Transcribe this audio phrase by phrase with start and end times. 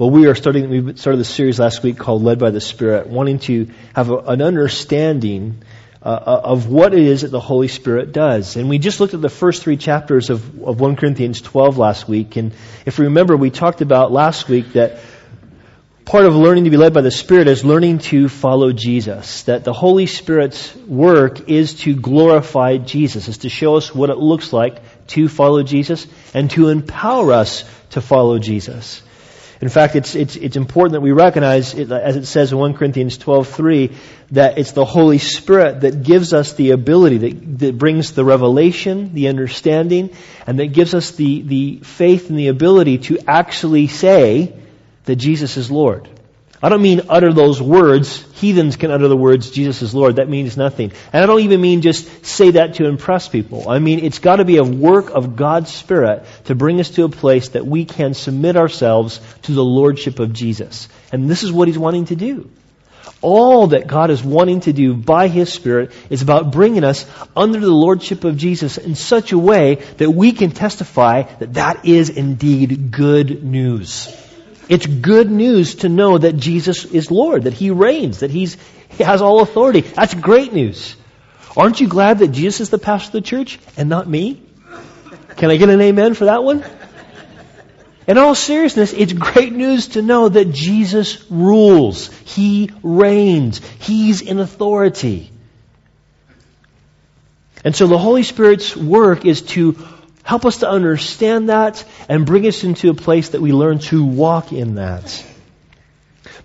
[0.00, 3.08] Well, we are starting, we started this series last week called Led by the Spirit,
[3.08, 5.62] wanting to have a, an understanding
[6.02, 8.56] uh, uh, of what it is that the Holy Spirit does.
[8.56, 12.08] And we just looked at the first three chapters of, of 1 Corinthians 12 last
[12.08, 12.36] week.
[12.36, 12.52] And
[12.86, 15.00] if we remember, we talked about last week that
[16.06, 19.42] part of learning to be led by the Spirit is learning to follow Jesus.
[19.42, 24.16] That the Holy Spirit's work is to glorify Jesus, is to show us what it
[24.16, 29.02] looks like to follow Jesus and to empower us to follow Jesus.
[29.60, 32.74] In fact, it's, it's, it's important that we recognize, it, as it says in 1
[32.74, 33.94] Corinthians 12.3,
[34.30, 39.12] that it's the Holy Spirit that gives us the ability, that, that brings the revelation,
[39.12, 44.54] the understanding, and that gives us the, the faith and the ability to actually say
[45.04, 46.08] that Jesus is Lord.
[46.62, 48.22] I don't mean utter those words.
[48.34, 50.16] Heathens can utter the words, Jesus is Lord.
[50.16, 50.92] That means nothing.
[51.10, 53.70] And I don't even mean just say that to impress people.
[53.70, 57.04] I mean, it's got to be a work of God's Spirit to bring us to
[57.04, 60.88] a place that we can submit ourselves to the Lordship of Jesus.
[61.12, 62.50] And this is what He's wanting to do.
[63.22, 67.58] All that God is wanting to do by His Spirit is about bringing us under
[67.58, 72.10] the Lordship of Jesus in such a way that we can testify that that is
[72.10, 74.14] indeed good news.
[74.70, 78.56] It's good news to know that Jesus is Lord, that He reigns, that He's,
[78.90, 79.80] He has all authority.
[79.80, 80.94] That's great news.
[81.56, 84.40] Aren't you glad that Jesus is the pastor of the church and not me?
[85.36, 86.64] Can I get an amen for that one?
[88.06, 92.08] In all seriousness, it's great news to know that Jesus rules.
[92.24, 93.60] He reigns.
[93.80, 95.32] He's in authority.
[97.64, 99.84] And so the Holy Spirit's work is to
[100.22, 104.04] Help us to understand that and bring us into a place that we learn to
[104.04, 105.24] walk in that.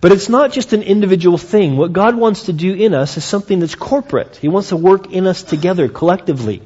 [0.01, 1.77] But it's not just an individual thing.
[1.77, 4.35] What God wants to do in us is something that's corporate.
[4.37, 6.61] He wants to work in us together, collectively.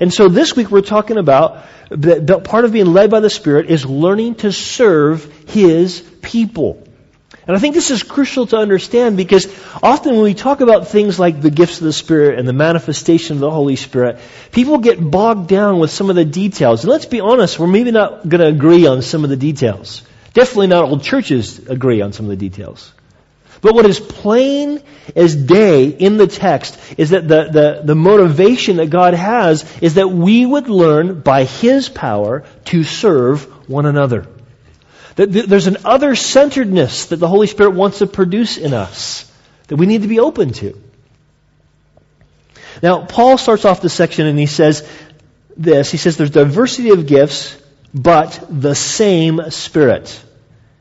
[0.00, 3.70] And so this week we're talking about that part of being led by the Spirit
[3.70, 6.87] is learning to serve His people.
[7.48, 9.46] And I think this is crucial to understand because
[9.82, 13.36] often when we talk about things like the gifts of the Spirit and the manifestation
[13.36, 14.20] of the Holy Spirit,
[14.52, 16.84] people get bogged down with some of the details.
[16.84, 20.02] And let's be honest, we're maybe not going to agree on some of the details.
[20.34, 22.92] Definitely not all churches agree on some of the details.
[23.62, 24.82] But what is plain
[25.16, 29.94] as day in the text is that the, the, the motivation that God has is
[29.94, 34.26] that we would learn by His power to serve one another.
[35.26, 39.30] There's an other centeredness that the Holy Spirit wants to produce in us
[39.66, 40.80] that we need to be open to.
[42.84, 44.88] Now, Paul starts off this section and he says
[45.56, 45.90] this.
[45.90, 47.60] He says there's diversity of gifts,
[47.92, 50.24] but the same Spirit.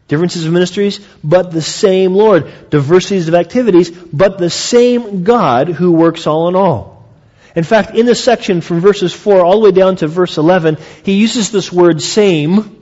[0.08, 2.70] Differences of ministries, but the same Lord.
[2.70, 7.10] Diversities of activities, but the same God who works all in all.
[7.56, 10.78] In fact, in this section from verses 4 all the way down to verse 11,
[11.04, 12.77] he uses this word same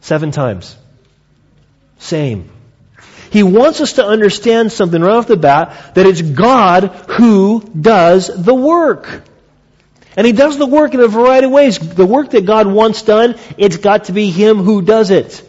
[0.00, 0.76] Seven times.
[1.98, 2.50] Same.
[3.30, 8.28] He wants us to understand something right off the bat that it's God who does
[8.28, 9.22] the work.
[10.16, 11.78] And He does the work in a variety of ways.
[11.78, 15.46] The work that God wants done, it's got to be Him who does it.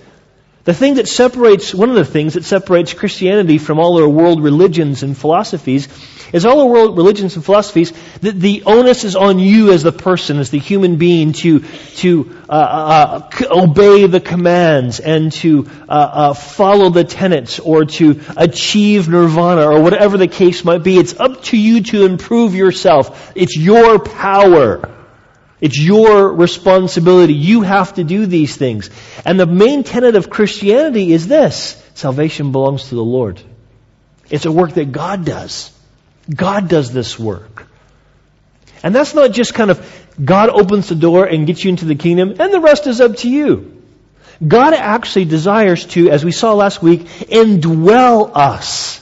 [0.64, 4.44] The thing that separates, one of the things that separates Christianity from all other world
[4.44, 5.88] religions and philosophies
[6.34, 9.92] is all the world religions and philosophies that the onus is on you as the
[9.92, 11.60] person, as the human being to,
[11.98, 17.86] to uh, uh, uh obey the commands and to uh, uh, follow the tenets or
[17.86, 20.98] to achieve nirvana or whatever the case might be.
[20.98, 23.32] It's up to you to improve yourself.
[23.36, 24.90] It's your power.
[25.60, 27.34] It's your responsibility.
[27.34, 28.90] You have to do these things.
[29.26, 31.82] And the main tenet of Christianity is this.
[31.94, 33.40] Salvation belongs to the Lord.
[34.32, 35.72] It's a work that God does.
[36.30, 37.68] God does this work.
[38.84, 41.96] And that's not just kind of God opens the door and gets you into the
[41.96, 43.82] kingdom and the rest is up to you.
[44.46, 48.98] God actually desires to, as we saw last week, indwell us.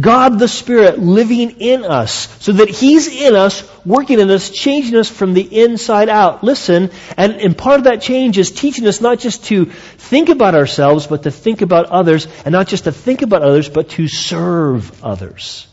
[0.00, 4.96] God the Spirit living in us so that He's in us, working in us, changing
[4.96, 6.44] us from the inside out.
[6.44, 10.54] Listen, and, and part of that change is teaching us not just to think about
[10.54, 14.06] ourselves, but to think about others, and not just to think about others, but to
[14.06, 15.66] serve others.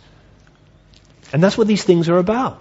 [1.32, 2.60] And that's what these things are about.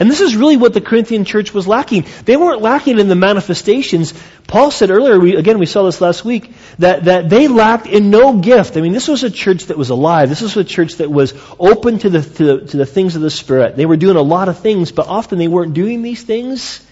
[0.00, 2.06] And this is really what the Corinthian church was lacking.
[2.24, 4.14] They weren't lacking in the manifestations.
[4.46, 8.08] Paul said earlier, we, again, we saw this last week, that, that they lacked in
[8.08, 8.78] no gift.
[8.78, 10.30] I mean, this was a church that was alive.
[10.30, 13.30] This was a church that was open to the, to, to the things of the
[13.30, 13.76] Spirit.
[13.76, 16.84] They were doing a lot of things, but often they weren't doing these things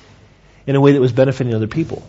[0.66, 2.02] in a way that was benefiting other people.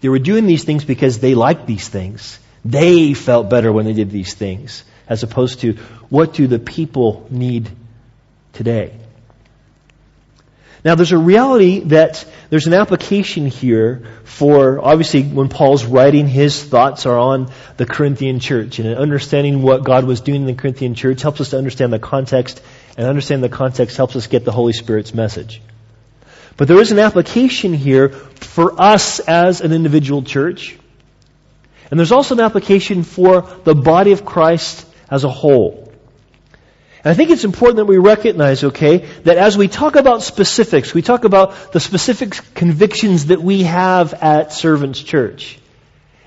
[0.00, 2.38] They were doing these things because they liked these things.
[2.64, 5.74] They felt better when they did these things, as opposed to
[6.08, 7.70] what do the people need
[8.52, 8.96] today.
[10.84, 16.62] Now there's a reality that there's an application here for, obviously when Paul's writing, his
[16.62, 20.94] thoughts are on the Corinthian church and understanding what God was doing in the Corinthian
[20.94, 22.62] church helps us to understand the context
[22.96, 25.60] and understanding the context helps us get the Holy Spirit's message.
[26.56, 30.76] But there is an application here for us as an individual church.
[31.90, 35.89] And there's also an application for the body of Christ as a whole.
[37.02, 40.92] And I think it's important that we recognize, okay, that as we talk about specifics,
[40.92, 45.58] we talk about the specific convictions that we have at Servants Church.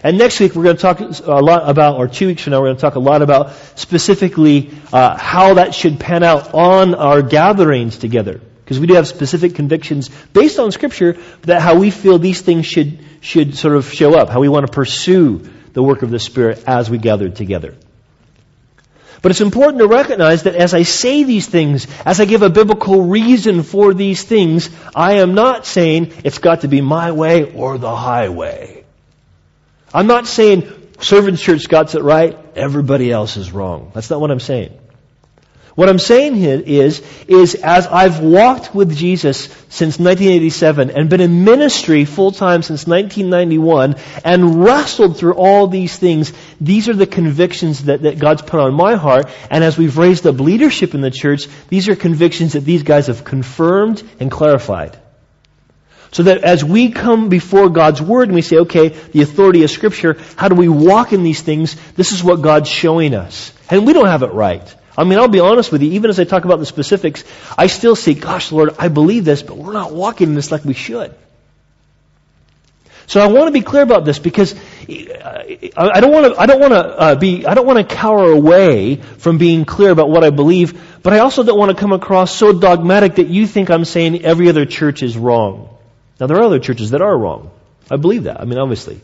[0.01, 2.59] And next week we're going to talk a lot about, or two weeks from now
[2.59, 6.95] we're going to talk a lot about specifically uh, how that should pan out on
[6.95, 8.41] our gatherings together.
[8.63, 12.65] Because we do have specific convictions based on Scripture that how we feel these things
[12.65, 16.19] should, should sort of show up, how we want to pursue the work of the
[16.19, 17.75] Spirit as we gather together.
[19.23, 22.49] But it's important to recognize that as I say these things, as I give a
[22.49, 27.53] biblical reason for these things, I am not saying it's got to be my way
[27.53, 28.83] or the highway.
[29.93, 33.93] I'm not saying Servants Church got it right, everybody else is wrong.
[33.95, 34.77] That's not what I'm saying.
[35.75, 41.19] What I'm saying here is, is as I've walked with Jesus since 1987 and been
[41.19, 46.31] in ministry full time since 1991 and wrestled through all these things,
[46.61, 49.31] these are the convictions that, that God's put on my heart.
[49.49, 53.07] And as we've raised up leadership in the church, these are convictions that these guys
[53.07, 54.95] have confirmed and clarified.
[56.11, 59.71] So that as we come before God's Word and we say, okay, the authority of
[59.71, 61.75] Scripture, how do we walk in these things?
[61.93, 63.51] This is what God's showing us.
[63.71, 64.75] And we don't have it right.
[64.97, 67.23] I mean, I'll be honest with you, even as I talk about the specifics,
[67.57, 70.63] I still say, gosh, Lord, I believe this, but we're not walking in this like
[70.63, 71.15] we should.
[73.07, 74.55] So I want to be clear about this because
[74.87, 78.31] I don't want to, I don't want to uh, be, I don't want to cower
[78.31, 81.91] away from being clear about what I believe, but I also don't want to come
[81.91, 85.75] across so dogmatic that you think I'm saying every other church is wrong.
[86.19, 87.51] Now there are other churches that are wrong.
[87.91, 88.39] I believe that.
[88.39, 89.01] I mean, obviously.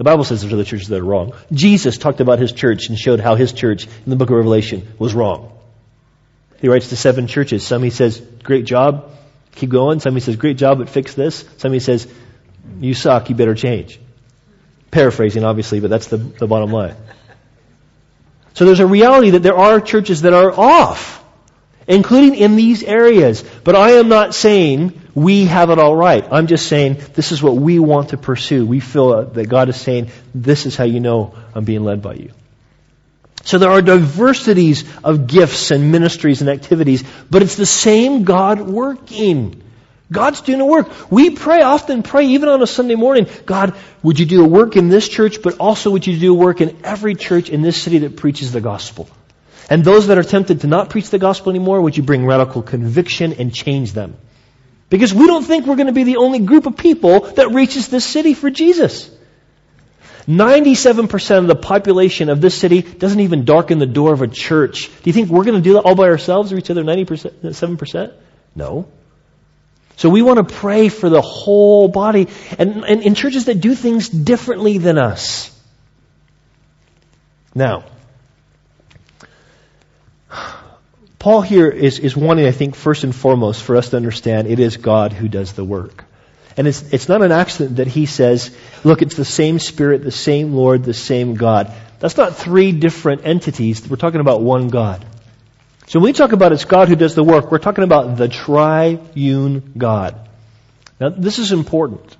[0.00, 1.34] The Bible says there's other churches that are wrong.
[1.52, 4.88] Jesus talked about his church and showed how his church in the book of Revelation
[4.98, 5.52] was wrong.
[6.58, 7.66] He writes to seven churches.
[7.66, 9.10] Some he says, great job,
[9.56, 10.00] keep going.
[10.00, 11.44] Some he says, great job, but fix this.
[11.58, 12.10] Some he says,
[12.80, 14.00] you suck, you better change.
[14.90, 16.96] Paraphrasing, obviously, but that's the, the bottom line.
[18.54, 21.22] So there's a reality that there are churches that are off,
[21.86, 23.44] including in these areas.
[23.64, 26.26] But I am not saying we have it all right.
[26.30, 28.66] I'm just saying this is what we want to pursue.
[28.66, 32.14] We feel that God is saying this is how you know I'm being led by
[32.14, 32.32] you.
[33.44, 38.60] So there are diversities of gifts and ministries and activities, but it's the same God
[38.60, 39.62] working.
[40.12, 41.10] God's doing a work.
[41.10, 44.76] We pray, often pray, even on a Sunday morning, God, would you do a work
[44.76, 47.80] in this church, but also would you do a work in every church in this
[47.80, 49.08] city that preaches the gospel?
[49.70, 52.60] And those that are tempted to not preach the gospel anymore, would you bring radical
[52.60, 54.16] conviction and change them?
[54.90, 57.88] Because we don't think we're going to be the only group of people that reaches
[57.88, 59.08] this city for Jesus.
[60.26, 64.88] 97% of the population of this city doesn't even darken the door of a church.
[64.88, 68.12] Do you think we're going to do that all by ourselves, reach other 90%, 7%?
[68.54, 68.88] No.
[69.96, 72.28] So we want to pray for the whole body
[72.58, 75.56] and, and in churches that do things differently than us.
[77.54, 77.84] Now,
[81.20, 84.58] Paul here is, is wanting, I think, first and foremost for us to understand it
[84.58, 86.06] is God who does the work.
[86.56, 90.10] And it's, it's not an accident that he says, look, it's the same Spirit, the
[90.10, 91.70] same Lord, the same God.
[91.98, 93.86] That's not three different entities.
[93.86, 95.04] We're talking about one God.
[95.88, 98.28] So when we talk about it's God who does the work, we're talking about the
[98.28, 100.28] triune God.
[100.98, 102.16] Now, this is important.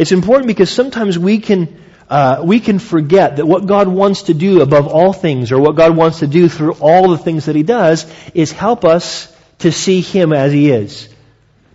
[0.00, 4.34] It's important because sometimes we can uh, we can forget that what God wants to
[4.34, 7.56] do above all things, or what God wants to do through all the things that
[7.56, 11.08] He does, is help us to see Him as He is.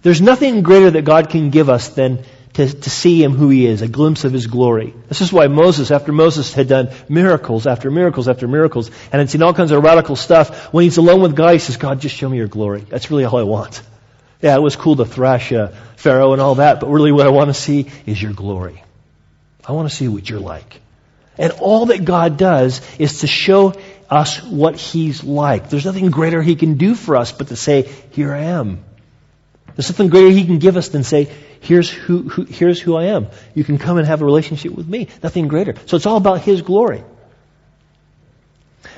[0.02, 2.24] There's nothing greater that God can give us than
[2.54, 4.94] to, to see Him who He is, a glimpse of His glory.
[5.08, 9.30] This is why Moses, after Moses had done miracles after miracles after miracles, and had
[9.30, 12.16] seen all kinds of radical stuff, when he's alone with God, he says, God, just
[12.16, 12.82] show me your glory.
[12.90, 13.82] That's really all I want.
[14.42, 17.30] Yeah, it was cool to thrash uh, Pharaoh and all that, but really what I
[17.30, 18.84] want to see is your glory.
[19.68, 20.82] I want to see what you're like.
[21.38, 23.74] And all that God does is to show
[24.10, 25.70] us what He's like.
[25.70, 28.84] There's nothing greater He can do for us but to say, here I am.
[29.76, 33.06] There's something greater He can give us than say, here's who, who, here's who I
[33.06, 33.28] am.
[33.56, 35.08] You can come and have a relationship with me.
[35.24, 35.76] Nothing greater.
[35.88, 37.04] So it's all about His glory.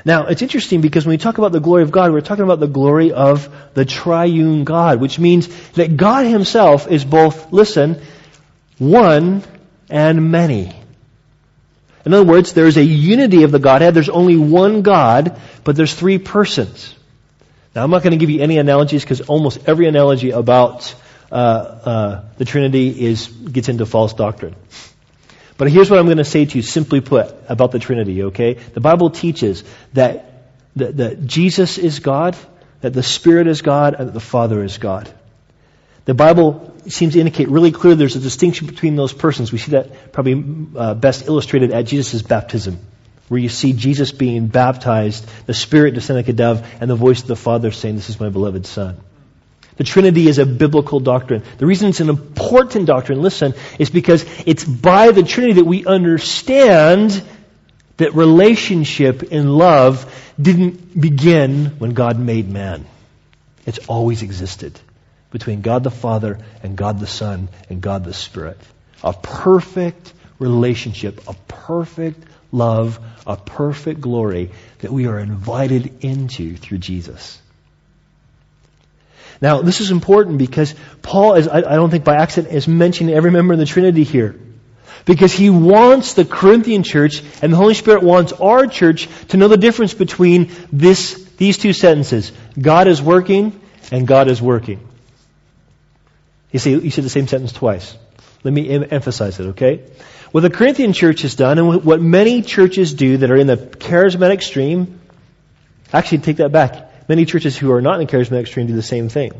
[0.03, 2.59] Now, it's interesting because when we talk about the glory of God, we're talking about
[2.59, 8.01] the glory of the triune God, which means that God Himself is both, listen,
[8.77, 9.43] one
[9.89, 10.73] and many.
[12.05, 13.93] In other words, there's a unity of the Godhead.
[13.93, 16.93] There's only one God, but there's three persons.
[17.75, 20.93] Now, I'm not going to give you any analogies because almost every analogy about
[21.31, 24.55] uh, uh, the Trinity is gets into false doctrine.
[25.57, 28.53] But here's what I'm going to say to you, simply put, about the Trinity, okay?
[28.53, 29.63] The Bible teaches
[29.93, 32.35] that, that, that Jesus is God,
[32.81, 35.11] that the Spirit is God, and that the Father is God.
[36.03, 39.51] The Bible seems to indicate really clearly there's a distinction between those persons.
[39.51, 40.43] We see that probably
[40.75, 42.79] uh, best illustrated at Jesus' baptism,
[43.27, 47.21] where you see Jesus being baptized, the Spirit descending like a dove, and the voice
[47.21, 48.97] of the Father saying, This is my beloved Son.
[49.77, 51.43] The Trinity is a biblical doctrine.
[51.57, 55.85] The reason it's an important doctrine, listen, is because it's by the Trinity that we
[55.85, 57.23] understand
[57.97, 62.85] that relationship in love didn't begin when God made man.
[63.65, 64.79] It's always existed
[65.35, 68.57] between God the Father and God the Son and God the Spirit.
[69.03, 72.23] A perfect relationship, a perfect
[72.53, 77.37] love, a perfect glory that we are invited into through Jesus.
[79.41, 83.13] Now, this is important because Paul is, I, I don't think by accident, is mentioning
[83.13, 84.39] every member of the Trinity here.
[85.03, 89.49] Because he wants the Corinthian church and the Holy Spirit wants our church to know
[89.49, 92.31] the difference between this, these two sentences.
[92.57, 93.59] God is working
[93.91, 94.79] and God is working.
[96.55, 97.97] You see, you said the same sentence twice.
[98.45, 99.83] Let me em- emphasize it, okay?
[100.31, 103.57] What the Corinthian church has done and what many churches do that are in the
[103.57, 105.01] charismatic stream,
[105.91, 107.09] actually take that back.
[107.09, 109.33] Many churches who are not in the charismatic stream do the same thing.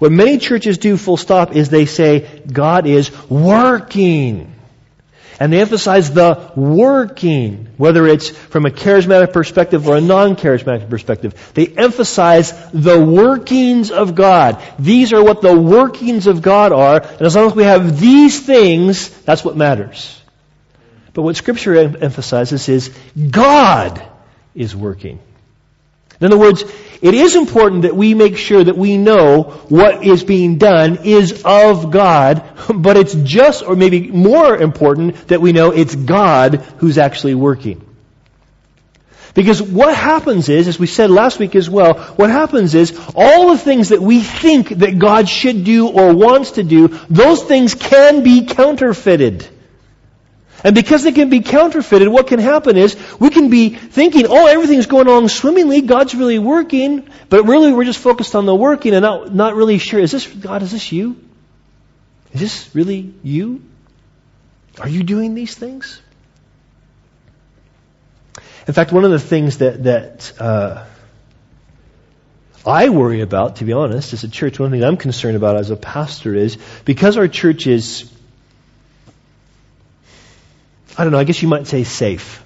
[0.00, 4.55] What many churches do, full stop, is they say, God is working.
[5.38, 11.52] And they emphasize the working, whether it's from a charismatic perspective or a non-charismatic perspective.
[11.54, 14.62] They emphasize the workings of God.
[14.78, 18.40] These are what the workings of God are, and as long as we have these
[18.40, 20.20] things, that's what matters.
[21.12, 22.88] But what Scripture emphasizes is
[23.30, 24.02] God
[24.54, 25.18] is working.
[26.20, 26.64] In other words,
[27.02, 31.42] it is important that we make sure that we know what is being done is
[31.44, 32.42] of God,
[32.74, 37.82] but it's just, or maybe more important, that we know it's God who's actually working.
[39.34, 43.50] Because what happens is, as we said last week as well, what happens is all
[43.50, 47.74] the things that we think that God should do or wants to do, those things
[47.74, 49.46] can be counterfeited.
[50.64, 54.46] And because they can be counterfeited, what can happen is we can be thinking, oh,
[54.46, 58.94] everything's going along swimmingly, God's really working, but really we're just focused on the working
[58.94, 61.16] and not, not really sure, is this, God, is this you?
[62.32, 63.62] Is this really you?
[64.80, 66.00] Are you doing these things?
[68.66, 70.84] In fact, one of the things that, that uh,
[72.64, 75.70] I worry about, to be honest, as a church, one thing I'm concerned about as
[75.70, 78.10] a pastor is because our church is
[80.98, 82.42] I don't know, I guess you might say safe.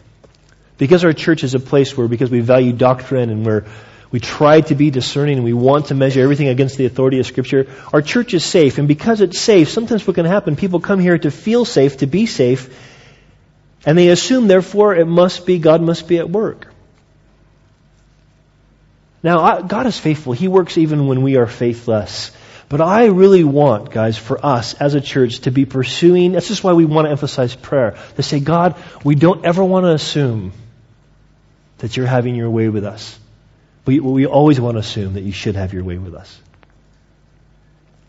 [0.78, 3.66] Because our church is a place where, because we value doctrine and where
[4.10, 7.26] we try to be discerning and we want to measure everything against the authority of
[7.26, 8.78] Scripture, our church is safe.
[8.78, 12.06] And because it's safe, sometimes what can happen, people come here to feel safe, to
[12.06, 12.74] be safe,
[13.86, 16.66] and they assume, therefore, it must be, God must be at work.
[19.22, 20.32] Now, God is faithful.
[20.32, 22.32] He works even when we are faithless.
[22.70, 26.62] But I really want, guys, for us as a church to be pursuing, that's just
[26.62, 27.98] why we want to emphasize prayer.
[28.14, 30.52] To say, God, we don't ever want to assume
[31.78, 33.18] that you're having your way with us.
[33.86, 36.40] We, we always want to assume that you should have your way with us.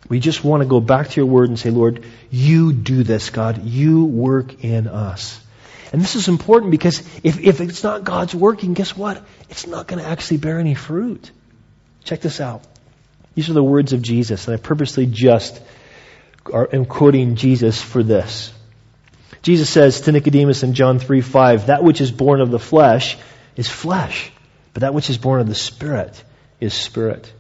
[0.07, 3.31] We just want to go back to your word and say, Lord, you do this,
[3.31, 3.63] God.
[3.63, 5.41] You work in us.
[5.91, 9.25] And this is important because if, if it's not God's working, guess what?
[9.49, 11.31] It's not going to actually bear any fruit.
[12.03, 12.61] Check this out.
[13.35, 15.61] These are the words of Jesus, and I purposely just
[16.53, 18.53] am quoting Jesus for this.
[19.41, 23.17] Jesus says to Nicodemus in John 3 5, That which is born of the flesh
[23.55, 24.31] is flesh,
[24.73, 26.23] but that which is born of the Spirit
[26.59, 27.31] is spirit.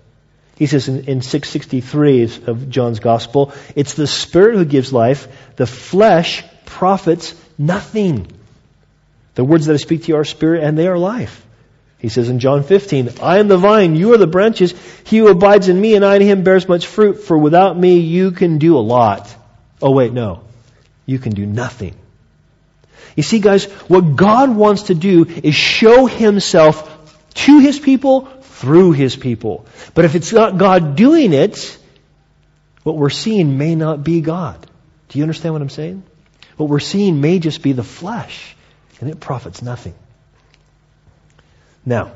[0.55, 5.67] He says in, in 663 of John's Gospel, it's the Spirit who gives life, the
[5.67, 8.27] flesh profits nothing.
[9.35, 11.45] The words that I speak to you are spirit and they are life.
[12.01, 14.73] He says in John 15, I am the vine, you are the branches.
[15.05, 17.99] He who abides in me and I in him bears much fruit, for without me
[17.99, 19.33] you can do a lot.
[19.81, 20.41] Oh wait, no.
[21.05, 21.95] You can do nothing.
[23.15, 26.87] You see, guys, what God wants to do is show himself
[27.35, 29.67] to his people through his people.
[29.93, 31.77] But if it's not God doing it,
[32.81, 34.65] what we're seeing may not be God.
[35.09, 36.01] Do you understand what I'm saying?
[36.57, 38.55] What we're seeing may just be the flesh,
[38.99, 39.93] and it profits nothing.
[41.85, 42.11] Now,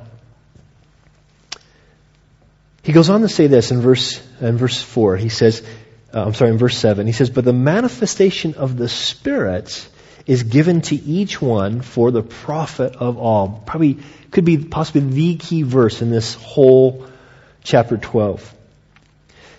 [2.83, 5.17] he goes on to say this in verse, in verse 4.
[5.17, 5.63] He says,
[6.13, 9.89] uh, I'm sorry, in verse 7, he says, But the manifestation of the Spirit
[10.27, 13.63] is given to each one for the profit of all.
[13.65, 13.99] Probably
[14.31, 17.07] could be possibly the key verse in this whole
[17.63, 18.53] chapter 12.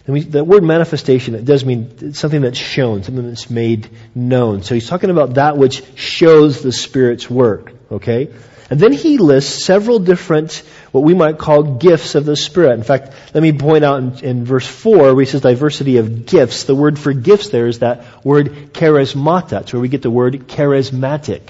[0.06, 4.62] We, the word manifestation, it does mean something that's shown, something that's made known.
[4.62, 8.32] So he's talking about that which shows the Spirit's work, okay?
[8.68, 12.74] And then he lists several different, what we might call gifts of the Spirit.
[12.74, 16.26] In fact, let me point out in, in, verse 4 where he says diversity of
[16.26, 16.64] gifts.
[16.64, 19.50] The word for gifts there is that word charismata.
[19.50, 21.42] That's where we get the word charismatic.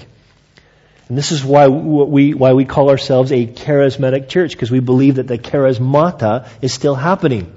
[1.09, 5.15] And this is why we, why we call ourselves a charismatic church, because we believe
[5.15, 7.51] that the charismata is still happening.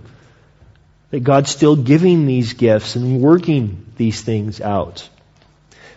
[1.10, 5.06] That God's still giving these gifts and working these things out.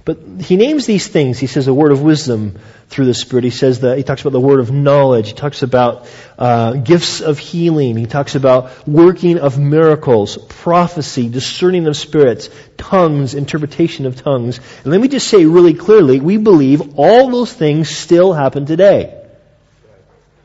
[0.05, 1.39] But he names these things.
[1.39, 3.45] He says a word of wisdom through the Spirit.
[3.45, 5.29] He says that he talks about the word of knowledge.
[5.29, 6.07] He talks about
[6.37, 7.95] uh, gifts of healing.
[7.95, 14.59] He talks about working of miracles, prophecy, discerning of spirits, tongues, interpretation of tongues.
[14.83, 19.21] And let me just say really clearly, we believe all those things still happen today.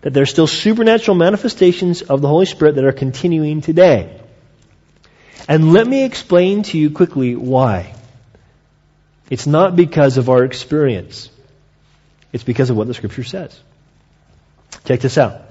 [0.02, 4.20] That there are still supernatural manifestations of the Holy Spirit that are continuing today.
[5.48, 7.97] And let me explain to you quickly why.
[9.30, 11.30] It's not because of our experience.
[12.32, 13.58] It's because of what the scripture says.
[14.84, 15.42] Check this out.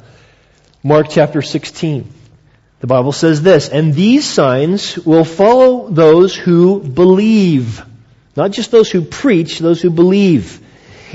[0.83, 2.11] Mark chapter 16.
[2.79, 7.83] The Bible says this, and these signs will follow those who believe.
[8.35, 10.61] Not just those who preach, those who believe.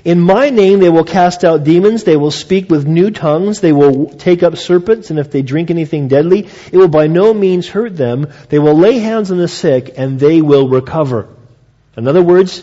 [0.05, 3.73] In my name they will cast out demons, they will speak with new tongues, they
[3.73, 7.69] will take up serpents, and if they drink anything deadly, it will by no means
[7.69, 8.33] hurt them.
[8.49, 11.29] They will lay hands on the sick, and they will recover.
[11.97, 12.63] In other words,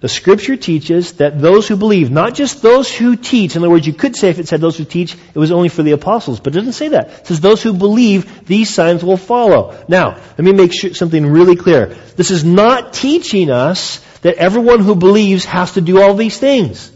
[0.00, 3.86] the scripture teaches that those who believe, not just those who teach, in other words,
[3.86, 6.40] you could say if it said those who teach, it was only for the apostles,
[6.40, 7.08] but it doesn't say that.
[7.08, 9.82] It says those who believe, these signs will follow.
[9.88, 11.96] Now, let me make sure, something really clear.
[12.16, 16.92] This is not teaching us that everyone who believes has to do all these things.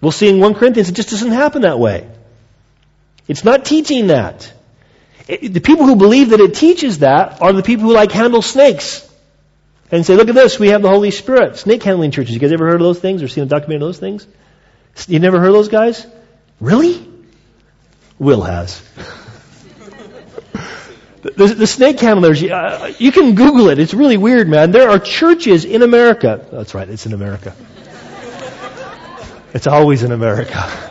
[0.00, 2.08] We'll see in 1 Corinthians, it just doesn't happen that way.
[3.28, 4.50] It's not teaching that.
[5.28, 8.40] It, the people who believe that it teaches that are the people who like handle
[8.40, 9.06] snakes.
[9.92, 11.58] And say, look at this, we have the Holy Spirit.
[11.58, 12.32] Snake handling churches.
[12.32, 14.26] You guys ever heard of those things or seen a documentary of those things?
[15.06, 16.06] You never heard of those guys?
[16.60, 17.06] Really?
[18.18, 18.82] Will has.
[21.22, 23.78] The, the, snake handlers, uh, you can Google it.
[23.78, 24.72] It's really weird, man.
[24.72, 26.44] There are churches in America.
[26.50, 27.54] That's right, it's in America.
[29.54, 30.90] It's always in America.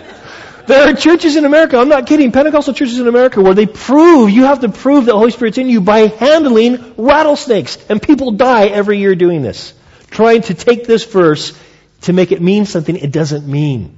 [0.72, 4.30] There are churches in America, I'm not kidding, Pentecostal churches in America where they prove,
[4.30, 7.78] you have to prove that the Holy Spirit's in you by handling rattlesnakes.
[7.90, 9.74] And people die every year doing this.
[10.12, 11.52] Trying to take this verse
[12.04, 13.98] to make it mean something it doesn't mean.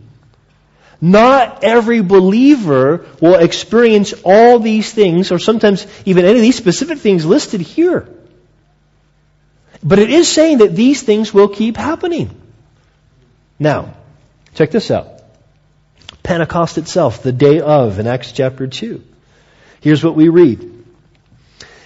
[0.99, 6.97] Not every believer will experience all these things, or sometimes even any of these specific
[6.97, 8.09] things listed here.
[9.83, 12.31] But it is saying that these things will keep happening.
[13.59, 13.93] Now,
[14.55, 15.12] check this out.
[16.23, 19.03] Pentecost itself, the day of, in Acts chapter 2.
[19.81, 20.86] Here's what we read.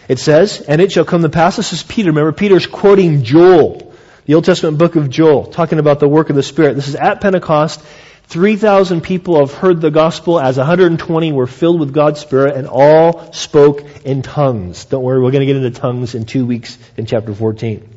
[0.08, 2.12] It says, And it shall come to pass, this is Peter.
[2.12, 3.94] Remember, Peter's quoting Joel,
[4.26, 6.76] the Old Testament book of Joel, talking about the work of the Spirit.
[6.76, 7.82] This is at Pentecost.
[8.28, 13.32] 3,000 people have heard the gospel as 120 were filled with God's Spirit and all
[13.32, 14.86] spoke in tongues.
[14.86, 17.97] Don't worry, we're going to get into tongues in two weeks in chapter 14.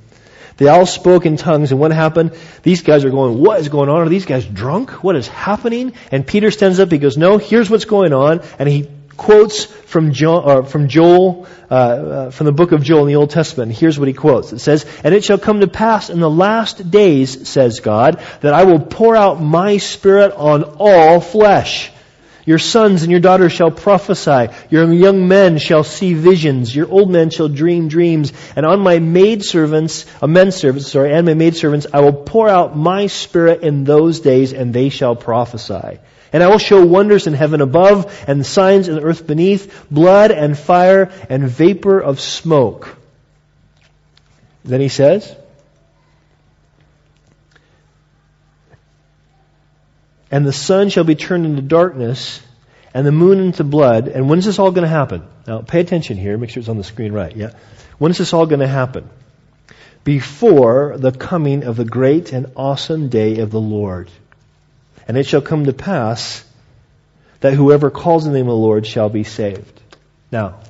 [0.61, 2.37] They all spoke in tongues and what happened?
[2.63, 4.03] These guys are going, what is going on?
[4.03, 4.91] Are these guys drunk?
[5.03, 5.95] What is happening?
[6.13, 8.43] And Peter stands up, he goes, no, here's what's going on.
[8.59, 13.07] And he quotes from, jo- from Joel, uh, uh, from the book of Joel in
[13.09, 13.73] the Old Testament.
[13.73, 14.53] Here's what he quotes.
[14.53, 18.53] It says, And it shall come to pass in the last days, says God, that
[18.53, 21.91] I will pour out my spirit on all flesh.
[22.47, 24.49] Your sons and your daughters shall prophesy.
[24.71, 26.75] Your young men shall see visions.
[26.75, 28.33] Your old men shall dream dreams.
[28.57, 32.49] And on my maidservants, a uh, men servants, sorry, and my maidservants, I will pour
[32.49, 35.99] out my spirit in those days, and they shall prophesy.
[36.33, 40.31] And I will show wonders in heaven above and signs in the earth beneath, blood
[40.31, 42.97] and fire and vapor of smoke.
[44.65, 45.35] Then he says,
[50.31, 52.41] And the sun shall be turned into darkness
[52.95, 54.09] and the moon into blood.
[54.09, 55.25] And when is this all going to happen?
[55.47, 56.37] Now pay attention here.
[56.39, 57.35] Make sure it's on the screen right.
[57.37, 57.53] Yeah.
[57.99, 59.09] When is this all going to happen?
[60.05, 64.11] Before the coming of the great and awesome day of the Lord.
[65.07, 66.45] And it shall come to pass
[67.41, 69.81] that whoever calls the name of the Lord shall be saved.
[70.31, 70.61] Now,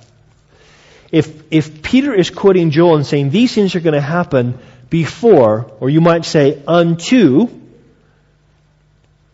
[1.13, 5.71] if, if Peter is quoting Joel and saying these things are going to happen before,
[5.81, 7.49] or you might say unto,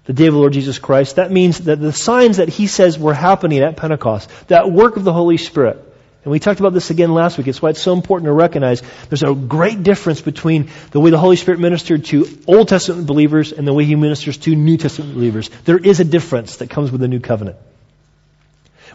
[0.07, 2.99] the day of the Lord Jesus Christ, that means that the signs that he says
[2.99, 5.83] were happening at Pentecost, that work of the Holy Spirit,
[6.27, 7.47] And we talked about this again last week.
[7.47, 11.19] It's why it's so important to recognize there's a great difference between the way the
[11.19, 15.15] Holy Spirit ministered to Old Testament believers and the way He ministers to New Testament
[15.15, 15.49] believers.
[15.67, 17.59] There is a difference that comes with the New Covenant.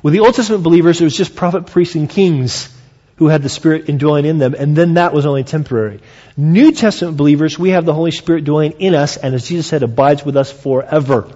[0.04, 2.67] With the Old Testament believers, it was just prophet, priests, and kings
[3.17, 6.00] who had the Spirit indwelling in them, and then that was only temporary.
[6.38, 9.84] New Testament believers, we have the Holy Spirit dwelling in us, and as Jesus said,
[9.84, 11.32] abides with us forever.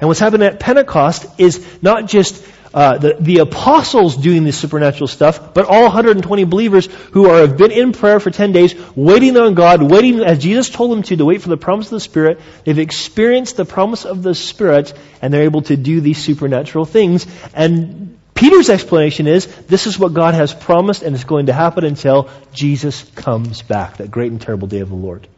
[0.00, 2.44] And what's happening at Pentecost is not just
[2.74, 7.56] uh, the, the apostles doing this supernatural stuff, but all 120 believers who are, have
[7.56, 11.16] been in prayer for 10 days, waiting on God, waiting as Jesus told them to,
[11.16, 12.40] to wait for the promise of the Spirit.
[12.64, 17.26] They've experienced the promise of the Spirit, and they're able to do these supernatural things.
[17.52, 18.11] And
[18.42, 22.28] Peter's explanation is, this is what God has promised, and it's going to happen until
[22.52, 25.28] Jesus comes back, that great and terrible day of the Lord.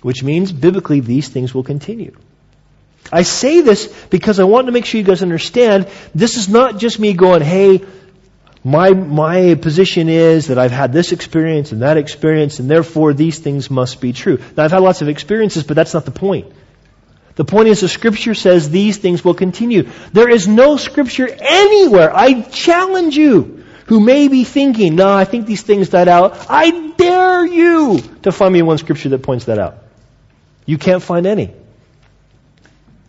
[0.00, 2.14] Which means, biblically, these things will continue.
[3.12, 6.78] I say this because I want to make sure you guys understand this is not
[6.78, 7.84] just me going, hey,
[8.62, 13.40] my, my position is that I've had this experience and that experience, and therefore these
[13.40, 14.38] things must be true.
[14.56, 16.52] Now, I've had lots of experiences, but that's not the point.
[17.36, 19.90] The point is the scripture says these things will continue.
[20.12, 22.14] There is no scripture anywhere.
[22.14, 26.46] I challenge you who may be thinking, no, I think these things died out.
[26.48, 29.78] I dare you to find me one scripture that points that out.
[30.64, 31.52] You can't find any.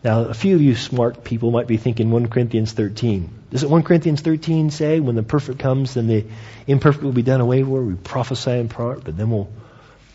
[0.04, 3.30] Now, a few of you smart people might be thinking 1 Corinthians 13.
[3.52, 6.26] Does it 1 Corinthians 13 say, when the perfect comes, then the
[6.68, 7.84] imperfect will be done away with?
[7.84, 9.50] We prophesy in part, but then we'll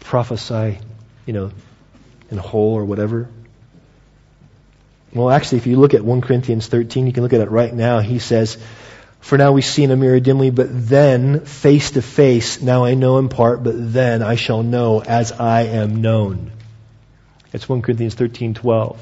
[0.00, 0.78] prophesy,
[1.26, 1.50] you know,
[2.30, 3.28] in whole or whatever.
[5.12, 7.74] Well, actually, if you look at 1 Corinthians 13, you can look at it right
[7.74, 7.98] now.
[7.98, 8.58] He says,
[9.20, 12.62] For now we see in a mirror dimly, but then face to face.
[12.62, 16.52] Now I know in part, but then I shall know as I am known.
[17.52, 19.00] It's 1 Corinthians 13, 12.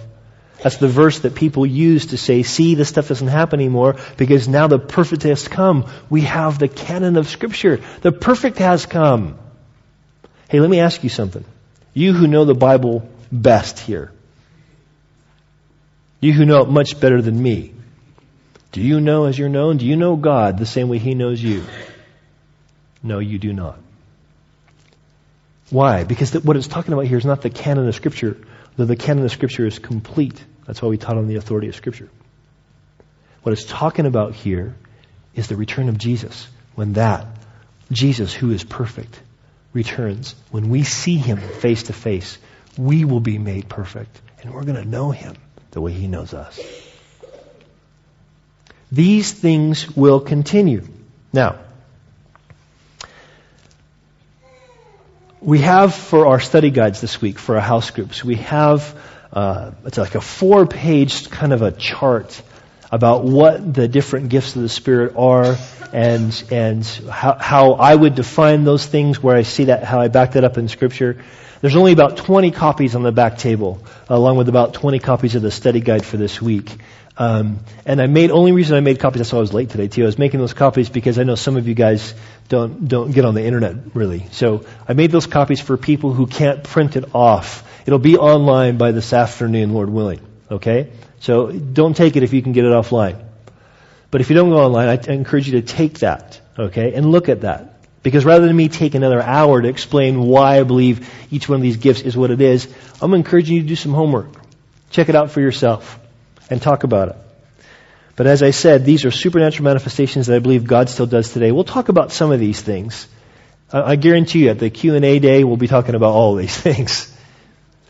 [0.62, 4.48] That's the verse that people use to say, see, this stuff doesn't happen anymore because
[4.48, 5.86] now the perfect has come.
[6.10, 7.80] We have the canon of Scripture.
[8.00, 9.38] The perfect has come.
[10.48, 11.44] Hey, let me ask you something.
[11.94, 14.10] You who know the Bible best here,
[16.20, 17.74] you who know it much better than me,
[18.72, 19.76] do you know as you're known?
[19.76, 21.64] Do you know God the same way He knows you?
[23.02, 23.78] No, you do not.
[25.70, 26.04] Why?
[26.04, 28.36] Because what it's talking about here is not the canon of Scripture,
[28.76, 30.42] though the canon of Scripture is complete.
[30.66, 32.08] That's why we taught on the authority of Scripture.
[33.42, 34.74] What it's talking about here
[35.34, 36.48] is the return of Jesus.
[36.74, 37.26] When that,
[37.90, 39.20] Jesus, who is perfect,
[39.72, 42.38] returns, when we see Him face to face,
[42.76, 44.20] we will be made perfect.
[44.42, 45.36] And we're going to know Him
[45.70, 46.60] the way He knows us.
[48.90, 50.86] These things will continue.
[51.32, 51.58] Now,
[55.40, 58.98] we have for our study guides this week, for our house groups, we have,
[59.32, 62.40] uh, it's like a four page kind of a chart
[62.90, 65.56] about what the different gifts of the Spirit are
[65.92, 70.08] and, and how, how I would define those things where I see that, how I
[70.08, 71.22] back that up in Scripture.
[71.60, 75.42] There's only about 20 copies on the back table, along with about 20 copies of
[75.42, 76.76] the study guide for this week.
[77.16, 79.18] Um, and I made only reason I made copies.
[79.18, 80.02] That's why I was late today too.
[80.02, 82.14] I was making those copies because I know some of you guys
[82.48, 84.26] don't don't get on the internet really.
[84.30, 87.68] So I made those copies for people who can't print it off.
[87.86, 90.20] It'll be online by this afternoon, Lord willing.
[90.50, 90.90] Okay.
[91.20, 93.24] So don't take it if you can get it offline.
[94.10, 96.40] But if you don't go online, I encourage you to take that.
[96.58, 97.74] Okay, and look at that.
[98.02, 101.62] Because rather than me take another hour to explain why I believe each one of
[101.62, 104.28] these gifts is what it is, I'm encouraging you to do some homework.
[104.90, 105.98] Check it out for yourself
[106.48, 107.16] and talk about it.
[108.16, 111.52] But as I said, these are supernatural manifestations that I believe God still does today.
[111.52, 113.06] We'll talk about some of these things.
[113.70, 117.14] I guarantee you at the Q&A day, we'll be talking about all these things.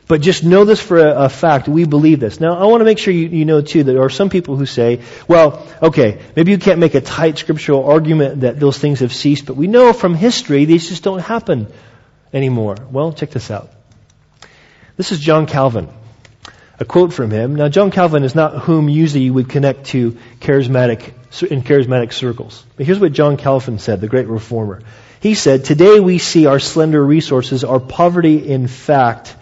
[0.09, 1.69] But just know this for a, a, fact.
[1.69, 2.41] We believe this.
[2.41, 4.57] Now, I want to make sure you, you know too that there are some people
[4.57, 9.01] who say, well, okay, maybe you can't make a tight scriptural argument that those things
[9.01, 11.71] have ceased, but we know from history these just don't happen
[12.33, 12.77] anymore.
[12.91, 13.71] Well, check this out.
[14.97, 15.89] This is John Calvin
[16.81, 17.57] a quote from him.
[17.57, 21.13] Now, John Calvin is not whom usually you would connect to charismatic
[21.51, 22.65] in charismatic circles.
[22.77, 24.83] But here's what John Calvin said, the great reformer.
[25.21, 29.35] He said, "Today we see our slender resources, our poverty in fact,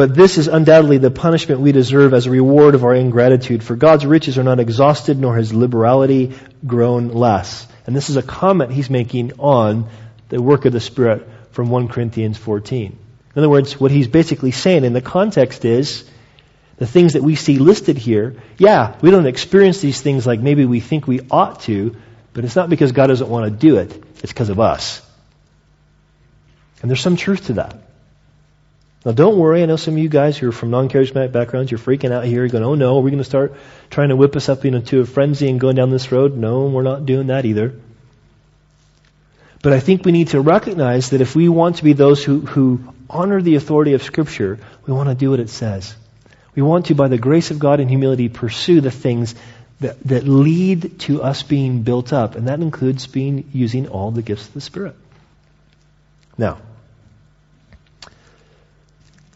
[0.00, 3.62] but this is undoubtedly the punishment we deserve as a reward of our ingratitude.
[3.62, 6.32] For God's riches are not exhausted, nor His liberality
[6.66, 9.88] grown less." And this is a comment he's making on
[10.30, 12.96] the work of the Spirit from 1 Corinthians 14.
[13.34, 16.04] In other words, what he's basically saying in the context is,
[16.78, 20.64] the things that we see listed here, yeah, we don't experience these things like maybe
[20.64, 21.94] we think we ought to,
[22.32, 25.02] but it's not because God doesn't want to do it, it's because of us.
[26.80, 27.89] And there's some truth to that.
[29.04, 31.78] Now don't worry, I know some of you guys who are from non-charismatic backgrounds, you're
[31.78, 33.54] freaking out here, you're going, oh no, are we're going to start
[33.88, 36.36] trying to whip us up into a frenzy and going down this road.
[36.36, 37.74] No, we're not doing that either.
[39.62, 42.40] But I think we need to recognize that if we want to be those who,
[42.40, 45.94] who honor the authority of Scripture, we want to do what it says.
[46.54, 49.34] We want to, by the grace of God and humility, pursue the things
[49.80, 52.36] that, that lead to us being built up.
[52.36, 54.96] And that includes being using all the gifts of the Spirit.
[56.38, 56.58] Now,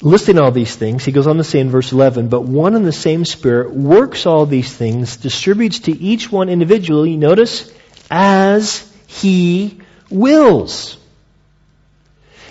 [0.05, 2.87] listing all these things, he goes on to say in verse 11, but one and
[2.87, 7.73] the same Spirit works all these things, distributes to each one individually, notice,
[8.11, 10.99] as he wills.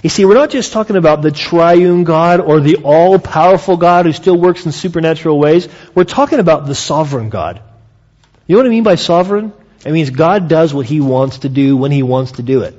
[0.02, 4.12] You see, we're not just talking about the triune God or the all-powerful God who
[4.12, 5.70] still works in supernatural ways.
[5.96, 7.62] We're talking about the sovereign God.
[8.48, 9.54] You know what I mean by sovereign?
[9.86, 12.76] It means God does what he wants to do when he wants to do it.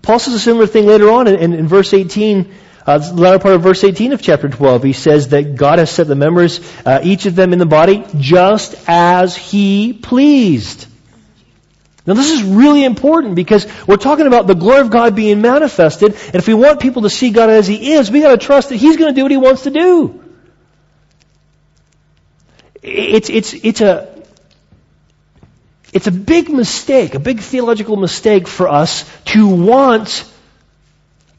[0.00, 2.50] Paul says a similar thing later on in, in verse 18,
[2.86, 4.82] uh, the latter part of verse 18 of chapter 12.
[4.82, 8.04] He says that God has set the members, uh, each of them in the body,
[8.18, 10.86] just as he pleased.
[12.06, 16.14] Now this is really important because we're talking about the glory of God being manifested,
[16.14, 18.76] and if we want people to see God as He is, we gotta trust that
[18.76, 20.20] He's gonna do what He wants to do.
[22.82, 24.12] It's, it's, it's a,
[25.92, 30.28] it's a big mistake, a big theological mistake for us to want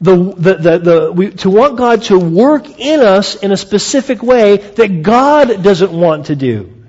[0.00, 4.22] the, the, the, the we, to want God to work in us in a specific
[4.22, 6.84] way that God doesn't want to do.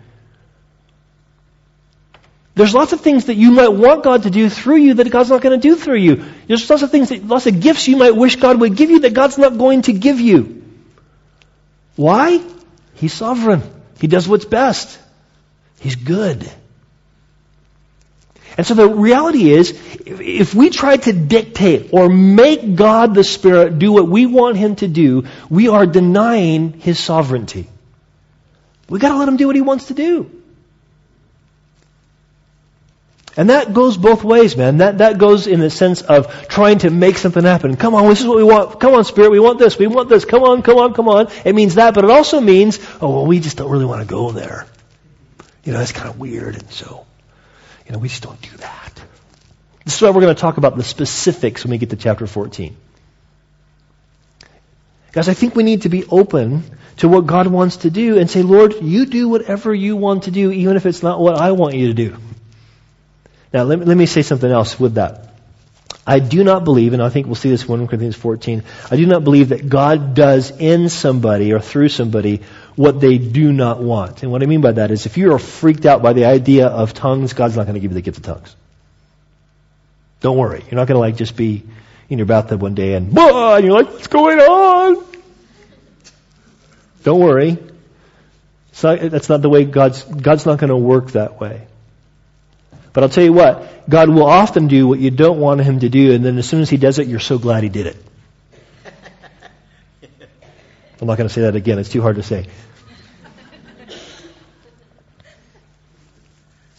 [2.55, 5.29] There's lots of things that you might want God to do through you that God's
[5.29, 6.23] not going to do through you.
[6.47, 8.99] There's lots of things, that, lots of gifts you might wish God would give you
[8.99, 10.63] that God's not going to give you.
[11.97, 12.41] Why?
[12.93, 13.61] He's sovereign.
[13.99, 14.97] He does what's best.
[15.79, 16.49] He's good.
[18.57, 19.71] And so the reality is,
[20.05, 24.75] if we try to dictate or make God the Spirit do what we want Him
[24.77, 27.67] to do, we are denying His sovereignty.
[28.87, 30.31] We gotta let Him do what He wants to do.
[33.37, 34.77] And that goes both ways, man.
[34.77, 37.75] That, that goes in the sense of trying to make something happen.
[37.75, 38.79] Come on, this is what we want.
[38.79, 39.77] Come on, Spirit, we want this.
[39.77, 40.23] We want this.
[40.23, 41.27] Come on, come on, come on.
[41.43, 44.07] It means that, but it also means, oh, well, we just don't really want to
[44.07, 44.65] go there.
[45.65, 47.04] You know, that's kind of weird, and so,
[47.85, 49.01] you know, we just don't do that.
[49.83, 52.25] This is why we're going to talk about the specifics when we get to chapter
[52.25, 52.75] 14.
[55.11, 56.63] Guys, I think we need to be open
[56.97, 60.31] to what God wants to do and say, Lord, you do whatever you want to
[60.31, 62.17] do, even if it's not what I want you to do.
[63.53, 65.29] Now, let me, let me say something else with that.
[66.07, 68.95] I do not believe, and I think we'll see this in 1 Corinthians 14, I
[68.95, 72.41] do not believe that God does in somebody or through somebody
[72.75, 74.23] what they do not want.
[74.23, 76.67] And what I mean by that is if you are freaked out by the idea
[76.67, 78.55] of tongues, God's not going to give you the gift of tongues.
[80.21, 80.63] Don't worry.
[80.65, 81.63] You're not going to like just be
[82.09, 85.05] in your bathtub one day and, and you're like, what's going on?
[87.03, 87.57] Don't worry.
[88.83, 91.67] Not, that's not the way God's, God's not going to work that way.
[92.91, 95.89] But I'll tell you what, God will often do what you don't want Him to
[95.89, 97.97] do, and then as soon as He does it, you're so glad He did it.
[101.01, 101.79] I'm not going to say that again.
[101.79, 102.47] It's too hard to say.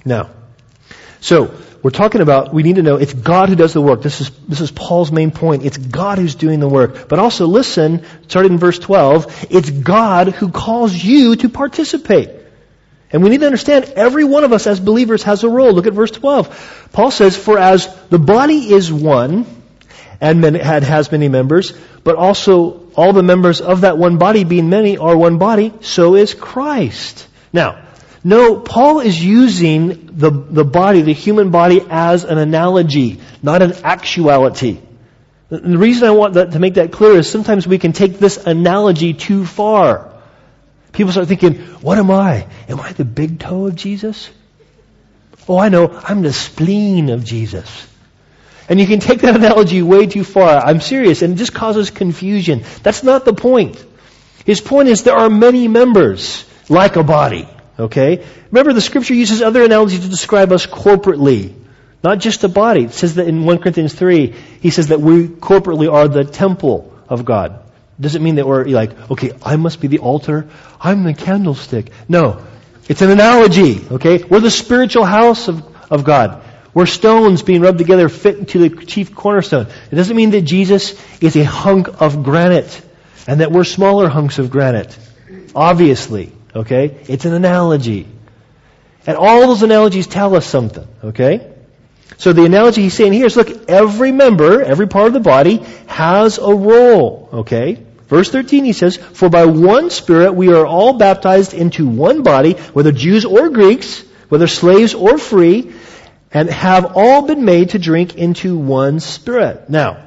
[0.05, 0.31] Now,
[1.20, 1.52] so
[1.83, 4.02] we're talking about we need to know it's God who does the work.
[4.02, 5.64] This is this is Paul's main point.
[5.64, 7.09] It's God who's doing the work.
[7.09, 12.31] But also listen, starting in verse 12, it's God who calls you to participate.
[13.11, 15.72] And we need to understand every one of us as believers has a role.
[15.72, 16.90] Look at verse 12.
[16.92, 19.46] Paul says, For as the body is one,
[20.20, 21.72] and had has many members,
[22.05, 26.14] but also all the members of that one body being many are one body, so
[26.14, 27.26] is Christ.
[27.52, 27.87] Now,
[28.24, 33.72] no, Paul is using the, the body, the human body, as an analogy, not an
[33.85, 34.81] actuality.
[35.48, 38.44] The reason I want that, to make that clear is sometimes we can take this
[38.44, 40.12] analogy too far.
[40.90, 42.48] People start thinking, what am I?
[42.68, 44.29] Am I the big toe of Jesus?
[45.48, 45.88] Oh, I know.
[46.02, 47.87] I'm the spleen of Jesus.
[48.68, 50.64] And you can take that analogy way too far.
[50.64, 51.22] I'm serious.
[51.22, 52.64] And it just causes confusion.
[52.83, 53.85] That's not the point.
[54.44, 57.48] His point is there are many members like a body.
[57.79, 58.24] Okay?
[58.50, 61.55] Remember the scripture uses other analogies to describe us corporately.
[62.02, 62.85] Not just the body.
[62.85, 66.92] It says that in 1 Corinthians 3, he says that we corporately are the temple
[67.09, 67.61] of God.
[67.98, 70.48] Doesn't mean that we're like, okay, I must be the altar.
[70.81, 71.90] I'm the candlestick.
[72.09, 72.44] No.
[72.88, 74.22] It's an analogy, okay?
[74.22, 76.42] We're the spiritual house of, of God.
[76.76, 79.68] We're stones being rubbed together fit into the chief cornerstone.
[79.90, 82.82] It doesn't mean that Jesus is a hunk of granite
[83.26, 84.94] and that we're smaller hunks of granite.
[85.54, 86.98] Obviously, okay?
[87.08, 88.06] It's an analogy.
[89.06, 91.50] And all those analogies tell us something, okay?
[92.18, 95.64] So the analogy he's saying here is look, every member, every part of the body
[95.86, 97.82] has a role, okay?
[98.08, 102.52] Verse 13 he says, For by one Spirit we are all baptized into one body,
[102.74, 105.72] whether Jews or Greeks, whether slaves or free,
[106.32, 109.70] and have all been made to drink into one spirit.
[109.70, 110.06] Now,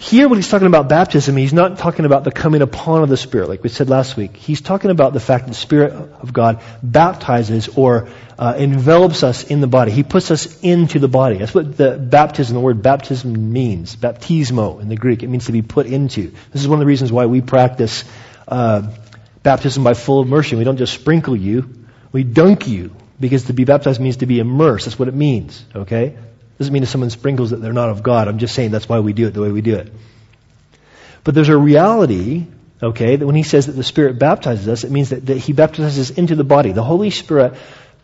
[0.00, 3.16] here, when he's talking about baptism, he's not talking about the coming upon of the
[3.16, 4.36] Spirit, like we said last week.
[4.36, 9.42] He's talking about the fact that the Spirit of God baptizes or uh, envelops us
[9.42, 9.90] in the body.
[9.90, 11.38] He puts us into the body.
[11.38, 13.96] That's what the baptism, the word baptism means.
[13.96, 15.24] Baptismo in the Greek.
[15.24, 16.32] It means to be put into.
[16.52, 18.04] This is one of the reasons why we practice
[18.46, 18.94] uh,
[19.42, 20.58] baptism by full immersion.
[20.58, 22.94] We don't just sprinkle you, we dunk you.
[23.20, 24.86] Because to be baptized means to be immersed.
[24.86, 25.64] That's what it means.
[25.74, 26.16] Okay?
[26.58, 28.28] Doesn't mean if someone sprinkles that they're not of God.
[28.28, 29.92] I'm just saying that's why we do it the way we do it.
[31.24, 32.46] But there's a reality,
[32.82, 35.52] okay, that when he says that the Spirit baptizes us, it means that, that he
[35.52, 36.72] baptizes us into the body.
[36.72, 37.54] The Holy Spirit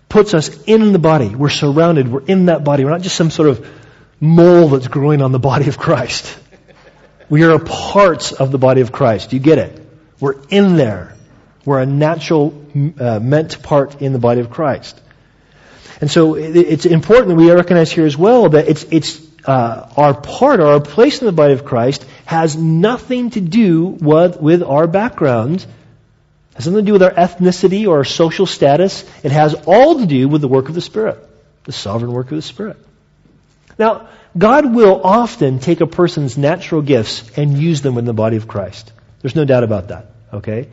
[0.08, 1.34] puts us in the body.
[1.34, 2.06] We're surrounded.
[2.06, 2.84] We're in that body.
[2.84, 3.68] We're not just some sort of
[4.20, 6.38] mole that's growing on the body of Christ.
[7.28, 9.30] We are a part of the body of Christ.
[9.30, 9.84] Do you get it?
[10.20, 11.16] We're in there.
[11.64, 12.54] We're a natural,
[12.98, 15.00] uh, meant part in the body of Christ.
[16.00, 20.14] And so it's important that we recognize here as well that it's, it's uh, our
[20.14, 24.62] part or our place in the body of Christ has nothing to do with, with
[24.62, 25.64] our background.
[26.54, 29.04] Has nothing to do with our ethnicity or our social status.
[29.22, 31.18] It has all to do with the work of the Spirit,
[31.64, 32.76] the sovereign work of the Spirit.
[33.78, 38.36] Now, God will often take a person's natural gifts and use them in the body
[38.36, 38.92] of Christ.
[39.20, 40.10] There's no doubt about that.
[40.32, 40.68] Okay?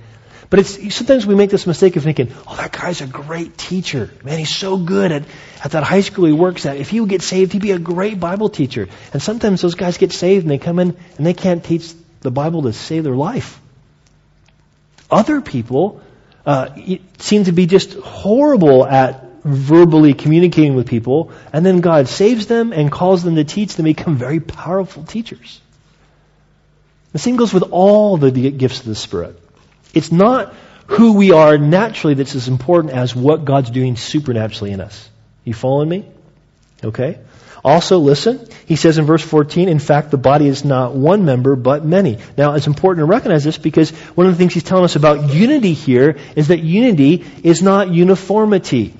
[0.52, 4.12] But it's, sometimes we make this mistake of thinking, oh, that guy's a great teacher.
[4.22, 5.24] Man, he's so good at,
[5.64, 6.76] at that high school he works at.
[6.76, 8.90] If he would get saved, he'd be a great Bible teacher.
[9.14, 12.32] And sometimes those guys get saved and they come in and they can't teach the
[12.32, 13.62] Bible to save their life.
[15.10, 16.02] Other people
[16.46, 16.76] uh,
[17.20, 22.74] seem to be just horrible at verbally communicating with people, and then God saves them
[22.74, 25.62] and calls them to teach them become very powerful teachers.
[27.14, 29.38] The same goes with all the gifts of the Spirit.
[29.94, 30.54] It's not
[30.88, 35.10] who we are naturally that's as important as what God's doing supernaturally in us.
[35.44, 36.06] You following me?
[36.84, 37.20] Okay?
[37.64, 41.56] Also, listen, he says in verse 14, in fact, the body is not one member,
[41.56, 42.18] but many.
[42.36, 45.32] Now, it's important to recognize this because one of the things he's telling us about
[45.32, 48.96] unity here is that unity is not uniformity.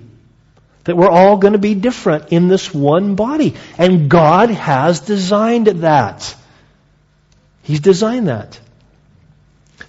[0.84, 3.56] That we're all going to be different in this one body.
[3.78, 6.36] And God has designed that.
[7.64, 8.60] He's designed that.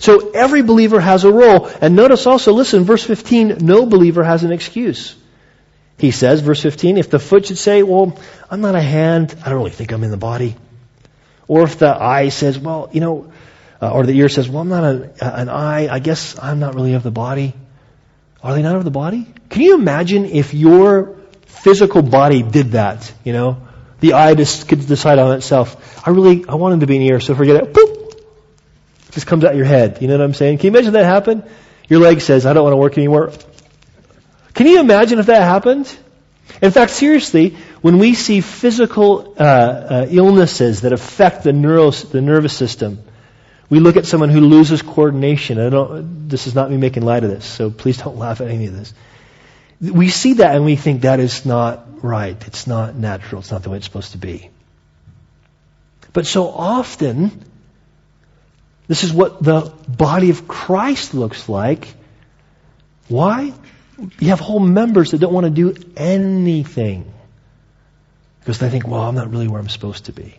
[0.03, 1.71] So every believer has a role.
[1.81, 5.15] And notice also, listen, verse 15, no believer has an excuse.
[5.97, 8.19] He says, verse 15, if the foot should say, well,
[8.51, 10.57] I'm not a hand, I don't really think I'm in the body.
[11.47, 13.33] Or if the eye says, well, you know,
[13.81, 16.75] uh, or the ear says, well, I'm not a, an eye, I guess I'm not
[16.75, 17.55] really of the body.
[18.43, 19.33] Are they not of the body?
[19.51, 23.69] Can you imagine if your physical body did that, you know?
[24.01, 26.05] The eye just could decide on itself.
[26.05, 27.73] I really, I want him to be an ear, so forget it.
[27.73, 27.92] Boop,
[29.13, 29.99] just comes out your head.
[30.01, 30.59] You know what I'm saying?
[30.59, 31.45] Can you imagine that happen?
[31.89, 33.33] Your leg says, I don't want to work anymore.
[34.55, 35.95] Can you imagine if that happened?
[36.61, 42.21] In fact, seriously, when we see physical uh, uh, illnesses that affect the, neuro, the
[42.21, 43.03] nervous system,
[43.71, 45.59] we look at someone who loses coordination.
[45.59, 48.49] I don't, this is not me making light of this, so please don't laugh at
[48.49, 48.93] any of this.
[49.81, 52.37] We see that and we think that is not right.
[52.47, 53.41] It's not natural.
[53.41, 54.51] It's not the way it's supposed to be.
[56.13, 57.45] But so often,
[58.93, 61.89] this is what the body of Christ looks like.
[63.09, 63.55] Why?
[64.21, 67.11] You have whole members that don't want to do anything
[68.41, 70.39] because they think, well, I'm not really where I'm supposed to be.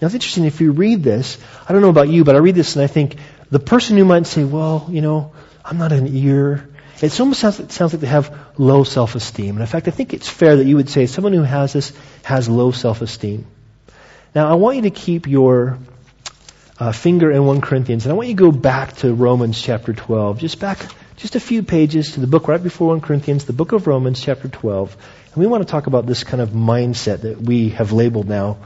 [0.00, 1.36] Now it's interesting if you read this,
[1.68, 3.16] I don't know about you, but I read this and I think
[3.50, 6.66] the person who might say, well, you know, I'm not an ear.
[7.02, 9.50] It almost sounds, it sounds like they have low self-esteem.
[9.50, 11.92] And in fact, I think it's fair that you would say someone who has this
[12.22, 13.46] has low self-esteem.
[14.34, 15.78] Now I want you to keep your
[16.78, 18.04] uh, finger in 1 Corinthians.
[18.04, 20.78] And I want you to go back to Romans chapter 12, just back
[21.16, 24.20] just a few pages to the book right before 1 Corinthians, the book of Romans
[24.20, 24.96] chapter 12.
[25.32, 28.58] And we want to talk about this kind of mindset that we have labeled now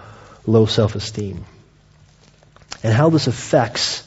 [0.46, 1.44] low self-esteem.
[2.82, 4.06] And how this affects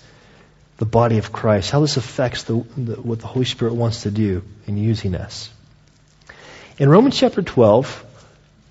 [0.77, 4.11] the body of Christ, how this affects the, the, what the Holy Spirit wants to
[4.11, 5.49] do in using us.
[6.79, 8.05] In Romans chapter 12,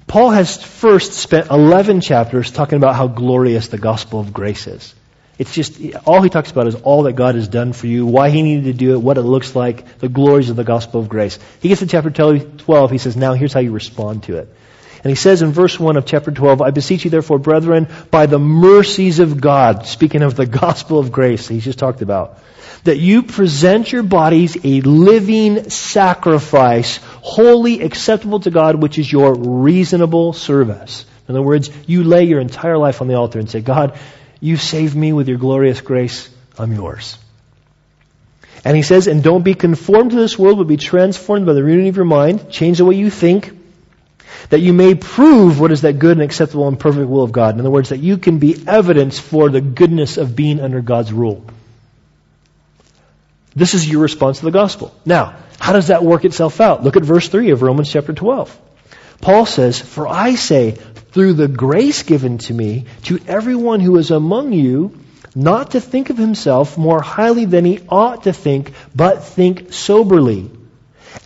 [0.09, 4.95] Paul has first spent 11 chapters talking about how glorious the gospel of grace is.
[5.41, 8.29] It's just, all he talks about is all that God has done for you, why
[8.29, 11.09] he needed to do it, what it looks like, the glories of the gospel of
[11.09, 11.39] grace.
[11.61, 14.55] He gets to chapter 12, he says, now here's how you respond to it.
[15.03, 18.27] And he says in verse 1 of chapter 12, I beseech you therefore, brethren, by
[18.27, 22.39] the mercies of God, speaking of the gospel of grace he's just talked about,
[22.85, 29.35] that you present your bodies a living sacrifice, holy acceptable to God, which is your
[29.35, 31.07] reasonable service.
[31.31, 33.99] In other words, you lay your entire life on the altar and say, God,
[34.41, 36.29] you saved me with your glorious grace.
[36.59, 37.19] I'm yours.
[38.65, 41.63] And he says, and don't be conformed to this world, but be transformed by the
[41.63, 42.51] renewing of your mind.
[42.51, 43.57] Change the way you think.
[44.49, 47.55] that you may prove what is that good and acceptable and perfect will of God.
[47.55, 51.13] In other words, that you can be evidence for the goodness of being under God's
[51.13, 51.45] rule.
[53.55, 54.95] This is your response to the gospel.
[55.05, 56.83] Now, how does that work itself out?
[56.83, 58.59] Look at verse 3 of Romans chapter 12.
[59.21, 60.79] Paul says, For I say,
[61.13, 64.99] through the grace given to me, to everyone who is among you,
[65.35, 70.51] not to think of himself more highly than he ought to think, but think soberly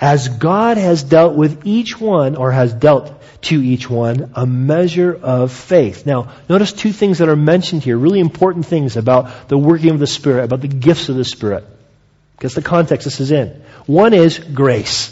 [0.01, 3.12] as God has dealt with each one, or has dealt
[3.43, 6.07] to each one, a measure of faith.
[6.07, 9.99] Now, notice two things that are mentioned here, really important things about the working of
[9.99, 11.64] the Spirit, about the gifts of the Spirit.
[12.37, 13.62] Because the context this is in.
[13.87, 15.11] One is grace.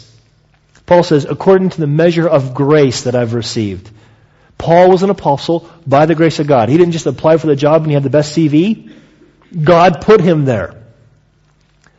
[0.85, 3.89] Paul says, according to the measure of grace that I've received.
[4.57, 6.69] Paul was an apostle by the grace of God.
[6.69, 8.93] He didn't just apply for the job and he had the best CV.
[9.61, 10.75] God put him there.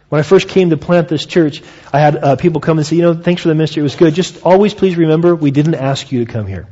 [0.08, 2.96] When I first came to plant this church, I had uh, people come and say,
[2.96, 4.14] you know, thanks for the ministry, it was good.
[4.14, 6.68] Just always please remember, we didn't ask you to come here.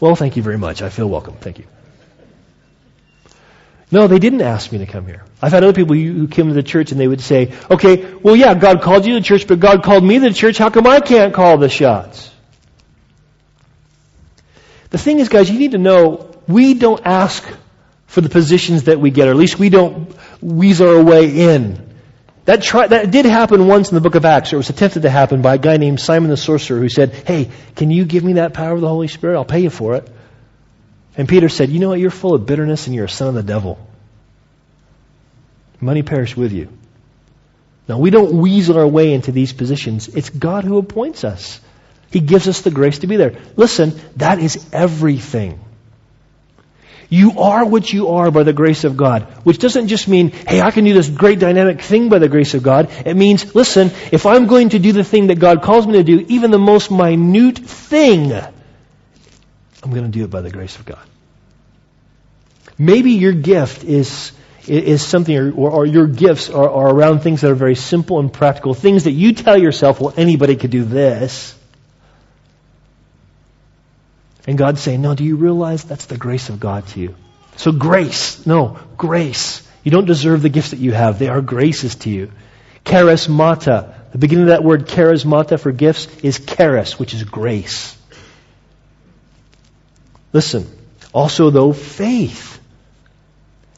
[0.00, 0.82] Well, thank you very much.
[0.82, 1.34] I feel welcome.
[1.34, 1.66] Thank you.
[3.92, 5.22] No, they didn't ask me to come here.
[5.42, 8.34] I've had other people who came to the church and they would say, okay, well
[8.34, 10.56] yeah, God called you to the church, but God called me to the church.
[10.56, 12.31] How come I can't call the shots?
[14.92, 17.42] The thing is, guys, you need to know we don't ask
[18.06, 21.94] for the positions that we get, or at least we don't weasel our way in.
[22.44, 25.02] That, tri- that did happen once in the book of Acts, or it was attempted
[25.02, 28.22] to happen by a guy named Simon the sorcerer who said, Hey, can you give
[28.22, 29.36] me that power of the Holy Spirit?
[29.36, 30.06] I'll pay you for it.
[31.16, 31.98] And Peter said, You know what?
[31.98, 33.78] You're full of bitterness and you're a son of the devil.
[35.80, 36.68] Money perish with you.
[37.88, 40.08] Now, we don't weasel our way into these positions.
[40.08, 41.60] It's God who appoints us.
[42.12, 43.34] He gives us the grace to be there.
[43.56, 45.58] Listen, that is everything.
[47.08, 50.62] You are what you are by the grace of God, which doesn't just mean, hey,
[50.62, 52.90] I can do this great dynamic thing by the grace of God.
[53.04, 56.04] It means, listen, if I'm going to do the thing that God calls me to
[56.04, 60.86] do, even the most minute thing, I'm going to do it by the grace of
[60.86, 61.06] God.
[62.78, 64.32] Maybe your gift is,
[64.66, 68.32] is something, or, or your gifts are, are around things that are very simple and
[68.32, 71.58] practical, things that you tell yourself, well, anybody could do this.
[74.46, 77.14] And God's saying, no, do you realize that's the grace of God to you?
[77.56, 79.66] So grace, no, grace.
[79.84, 81.18] You don't deserve the gifts that you have.
[81.18, 82.32] They are graces to you.
[82.84, 83.94] Charismata.
[84.12, 87.96] The beginning of that word charismata for gifts is charis, which is grace.
[90.32, 90.66] Listen.
[91.12, 92.60] Also though, faith.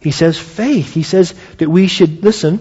[0.01, 0.93] He says faith.
[0.93, 2.61] He says that we should, listen.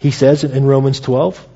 [0.00, 1.48] He says in Romans 12,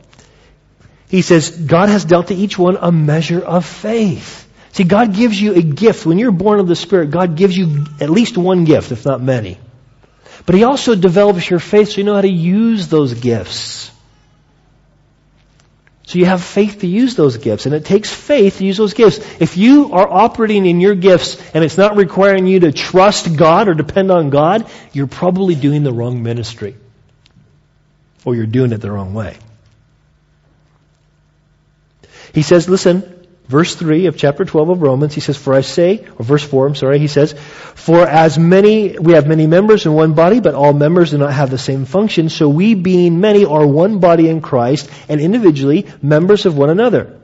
[1.10, 4.48] he says, God has dealt to each one a measure of faith.
[4.72, 6.06] See, God gives you a gift.
[6.06, 9.20] When you're born of the Spirit, God gives you at least one gift, if not
[9.20, 9.58] many.
[10.46, 13.90] But He also develops your faith so you know how to use those gifts.
[16.04, 18.94] So you have faith to use those gifts, and it takes faith to use those
[18.94, 19.18] gifts.
[19.40, 23.68] If you are operating in your gifts and it's not requiring you to trust God
[23.68, 26.76] or depend on God, you're probably doing the wrong ministry.
[28.24, 29.36] Or you're doing it the wrong way.
[32.32, 36.06] He says, listen, verse 3 of chapter 12 of Romans, he says, For I say,
[36.18, 39.92] or verse 4, I'm sorry, he says, For as many, we have many members in
[39.92, 43.44] one body, but all members do not have the same function, so we being many
[43.44, 47.20] are one body in Christ, and individually members of one another.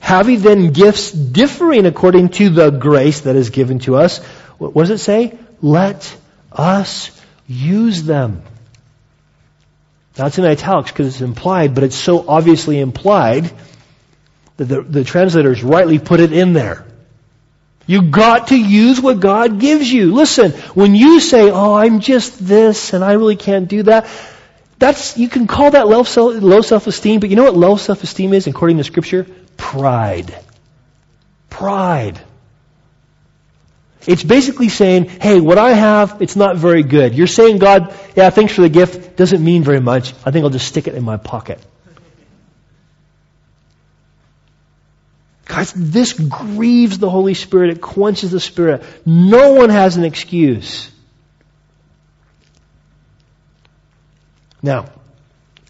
[0.00, 4.18] Having then gifts differing according to the grace that is given to us,
[4.58, 5.36] what does it say?
[5.60, 6.16] Let
[6.52, 7.10] us
[7.48, 8.42] use them.
[10.14, 13.50] That's in italics because it's implied, but it's so obviously implied
[14.56, 16.86] the, the, the translators rightly put it in there.
[17.86, 20.12] You got to use what God gives you.
[20.12, 24.08] Listen, when you say, "Oh, I'm just this and I really can't do that,"
[24.78, 28.78] that's you can call that low self-esteem, but you know what low self-esteem is according
[28.78, 29.26] to scripture?
[29.56, 30.36] Pride.
[31.48, 32.20] Pride.
[34.04, 38.30] It's basically saying, "Hey, what I have, it's not very good." You're saying, "God, yeah,
[38.30, 39.16] thanks for the gift.
[39.16, 40.12] Doesn't mean very much.
[40.24, 41.60] I think I'll just stick it in my pocket."
[45.46, 47.70] Guys, this grieves the Holy Spirit.
[47.70, 48.82] It quenches the Spirit.
[49.06, 50.90] No one has an excuse.
[54.60, 54.86] Now,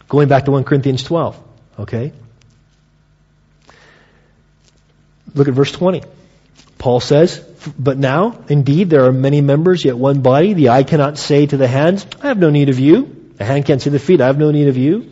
[0.09, 1.39] going back to 1 Corinthians 12,
[1.81, 2.13] okay?
[5.35, 6.03] Look at verse 20.
[6.79, 7.39] Paul says,
[7.79, 10.55] But now, indeed, there are many members, yet one body.
[10.55, 13.33] The eye cannot say to the hands, I have no need of you.
[13.37, 15.11] The hand can't say to the feet, I have no need of you.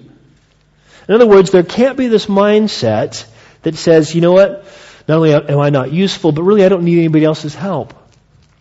[1.06, 3.26] In other words, there can't be this mindset
[3.64, 4.64] that says, you know what?
[5.06, 7.92] Not only am I not useful, but really I don't need anybody else's help.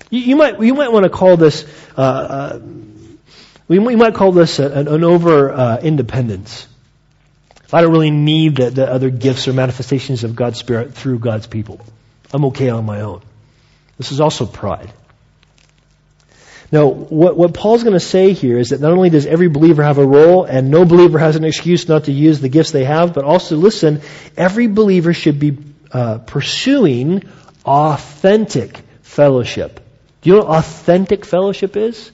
[0.09, 1.65] You, you might you might want to call this
[1.97, 2.59] uh, uh,
[3.67, 6.67] we, we, might call this an, an over uh, independence.
[7.71, 11.47] I don't really need the, the other gifts or manifestations of God's Spirit through God's
[11.47, 11.83] people.
[12.31, 13.21] I'm okay on my own.
[13.97, 14.91] This is also pride.
[16.73, 19.83] Now, what, what Paul's going to say here is that not only does every believer
[19.83, 22.83] have a role, and no believer has an excuse not to use the gifts they
[22.83, 24.01] have, but also, listen,
[24.35, 25.55] every believer should be
[25.91, 27.29] uh, pursuing
[27.63, 29.81] authentic fellowship.
[30.21, 32.11] Do you know what authentic fellowship is?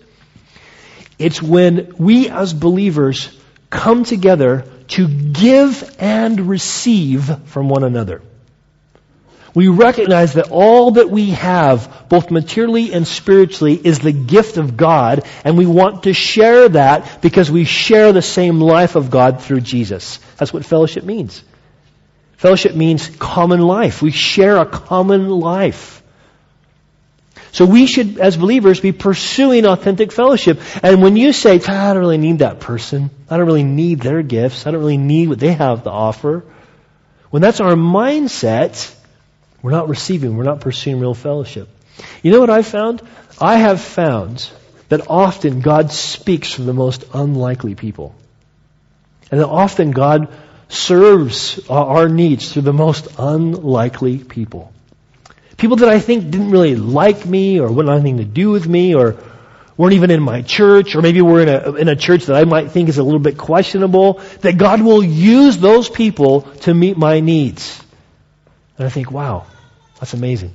[1.17, 3.29] It's when we as believers
[3.69, 8.21] come together to give and receive from one another.
[9.53, 14.77] We recognize that all that we have, both materially and spiritually, is the gift of
[14.77, 19.41] God, and we want to share that because we share the same life of God
[19.41, 20.19] through Jesus.
[20.37, 21.43] That's what fellowship means.
[22.37, 24.01] Fellowship means common life.
[24.01, 26.01] We share a common life.
[27.51, 30.61] So we should, as believers, be pursuing authentic fellowship.
[30.83, 34.01] And when you say, ah, I don't really need that person, I don't really need
[34.01, 36.43] their gifts, I don't really need what they have to offer,
[37.31, 38.95] when that's our mindset,
[39.61, 41.67] we're not receiving, we're not pursuing real fellowship.
[42.23, 43.01] You know what I've found?
[43.39, 44.49] I have found
[44.89, 48.15] that often God speaks from the most unlikely people.
[49.31, 50.33] And that often God
[50.69, 54.73] serves our needs through the most unlikely people.
[55.57, 58.67] People that I think didn't really like me or wouldn't have anything to do with
[58.67, 59.17] me or
[59.77, 62.45] weren't even in my church or maybe we're in a, in a church that I
[62.45, 66.97] might think is a little bit questionable, that God will use those people to meet
[66.97, 67.81] my needs.
[68.79, 69.45] And I think, wow,
[69.99, 70.53] that's amazing.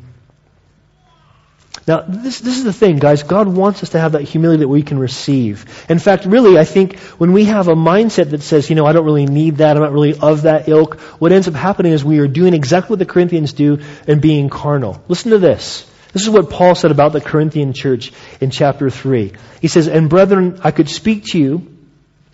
[1.87, 3.23] Now, this, this is the thing, guys.
[3.23, 5.85] God wants us to have that humility that we can receive.
[5.91, 8.95] In fact, really, I think when we have a mindset that says, you know, I
[8.95, 12.03] don't really need that, I'm not really of that ilk, what ends up happening is
[12.03, 15.03] we are doing exactly what the Corinthians do and being carnal.
[15.09, 15.91] Listen to this.
[16.15, 19.33] This is what Paul said about the Corinthian church in chapter 3.
[19.61, 21.74] He says, And brethren, I could speak to you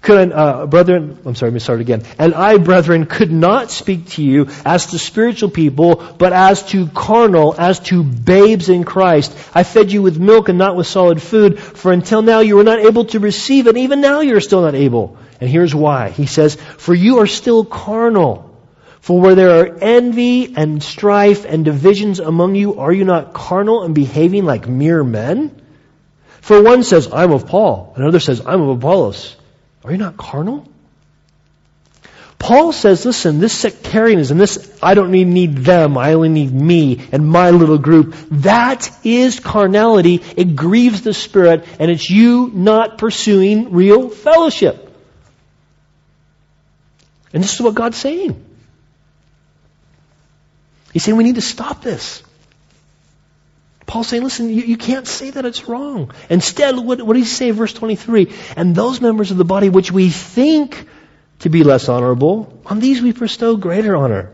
[0.01, 2.05] could, uh, brethren, I'm sorry, let me start again.
[2.18, 6.86] And I, brethren, could not speak to you as to spiritual people, but as to
[6.88, 9.36] carnal, as to babes in Christ.
[9.55, 12.64] I fed you with milk and not with solid food, for until now you were
[12.64, 15.18] not able to receive it, even now you're still not able.
[15.38, 16.11] And here's why.
[16.11, 18.46] He says, For you are still carnal.
[19.01, 23.82] For where there are envy and strife and divisions among you, are you not carnal
[23.82, 25.61] and behaving like mere men?
[26.40, 29.36] For one says, I'm of Paul, another says, I'm of Apollos.
[29.85, 30.66] Are you not carnal?
[32.39, 37.07] Paul says, listen, this sectarianism, this I don't need, need them, I only need me
[37.12, 40.22] and my little group, that is carnality.
[40.37, 44.87] It grieves the Spirit, and it's you not pursuing real fellowship.
[47.35, 48.43] And this is what God's saying.
[50.95, 52.22] He's saying we need to stop this.
[53.91, 56.12] Paul's saying, listen, you, you, can't say that it's wrong.
[56.28, 58.32] Instead, what, what does he say verse 23?
[58.57, 60.86] And those members of the body which we think
[61.41, 64.30] to be less honorable, on these we bestow greater honor.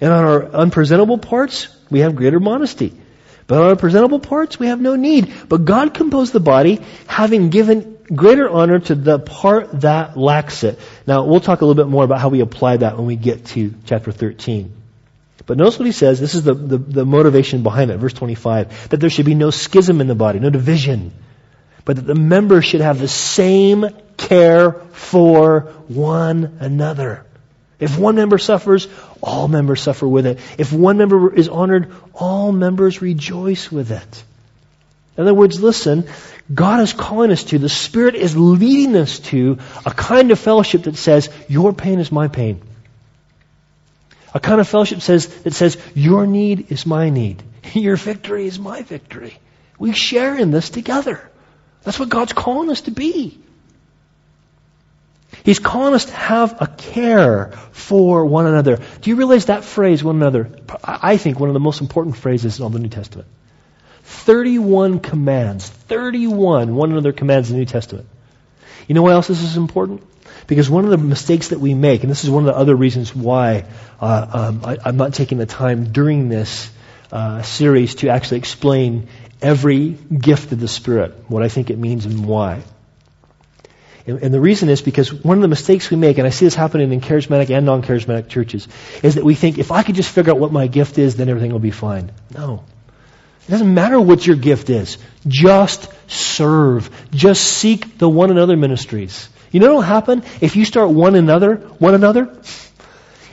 [0.00, 3.00] And on our unpresentable parts, we have greater modesty.
[3.46, 5.32] But on our presentable parts, we have no need.
[5.48, 10.80] But God composed the body, having given greater honor to the part that lacks it.
[11.06, 13.46] Now, we'll talk a little bit more about how we apply that when we get
[13.54, 14.75] to chapter 13.
[15.46, 16.18] But notice what he says.
[16.20, 17.98] This is the, the, the, motivation behind it.
[17.98, 18.90] Verse 25.
[18.90, 21.12] That there should be no schism in the body, no division.
[21.84, 23.86] But that the members should have the same
[24.16, 27.24] care for one another.
[27.78, 28.88] If one member suffers,
[29.22, 30.40] all members suffer with it.
[30.58, 34.24] If one member is honored, all members rejoice with it.
[35.16, 36.08] In other words, listen,
[36.52, 40.84] God is calling us to, the Spirit is leading us to a kind of fellowship
[40.84, 42.60] that says, your pain is my pain.
[44.36, 47.42] A kind of fellowship says, that says, your need is my need.
[47.72, 49.38] Your victory is my victory.
[49.78, 51.30] We share in this together.
[51.84, 53.40] That's what God's calling us to be.
[55.42, 58.78] He's calling us to have a care for one another.
[59.00, 60.50] Do you realize that phrase, one another?
[60.84, 63.28] I think one of the most important phrases in all the New Testament.
[64.02, 65.66] 31 commands.
[65.66, 68.06] 31 one another commands in the New Testament.
[68.86, 70.02] You know why else this is important?
[70.46, 72.74] Because one of the mistakes that we make, and this is one of the other
[72.74, 73.64] reasons why
[74.00, 76.70] uh, um, I, am not taking the time during this
[77.10, 79.08] uh, series to actually explain
[79.42, 82.62] every gift of the Spirit, what I think it means and why.
[84.06, 86.44] And, and the reason is because one of the mistakes we make, and I see
[86.44, 88.68] this happening in charismatic and non-charismatic churches,
[89.02, 91.28] is that we think if I could just figure out what my gift is, then
[91.28, 92.12] everything will be fine.
[92.32, 92.64] No.
[93.48, 94.98] It doesn't matter what your gift is.
[95.26, 96.90] Just serve.
[97.12, 99.28] Just seek the one another ministries.
[99.56, 102.28] You know what will happen if you start one another, one another?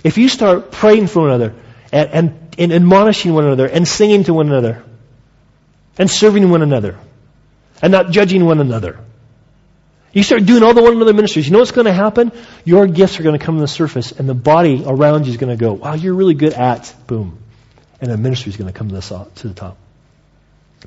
[0.05, 1.53] If you start praying for one another
[1.91, 4.86] and, and, and admonishing one another and singing to one another
[5.97, 6.97] and serving one another
[7.82, 9.01] and not judging one another
[10.13, 11.45] You start doing all the one another ministries.
[11.45, 12.32] You know what's going to happen?
[12.63, 15.38] Your gifts are going to come to the surface, and the body around you is
[15.38, 17.38] going to go, wow, you're really good at, boom.
[17.99, 19.76] And the ministry is going to come to the, to the top.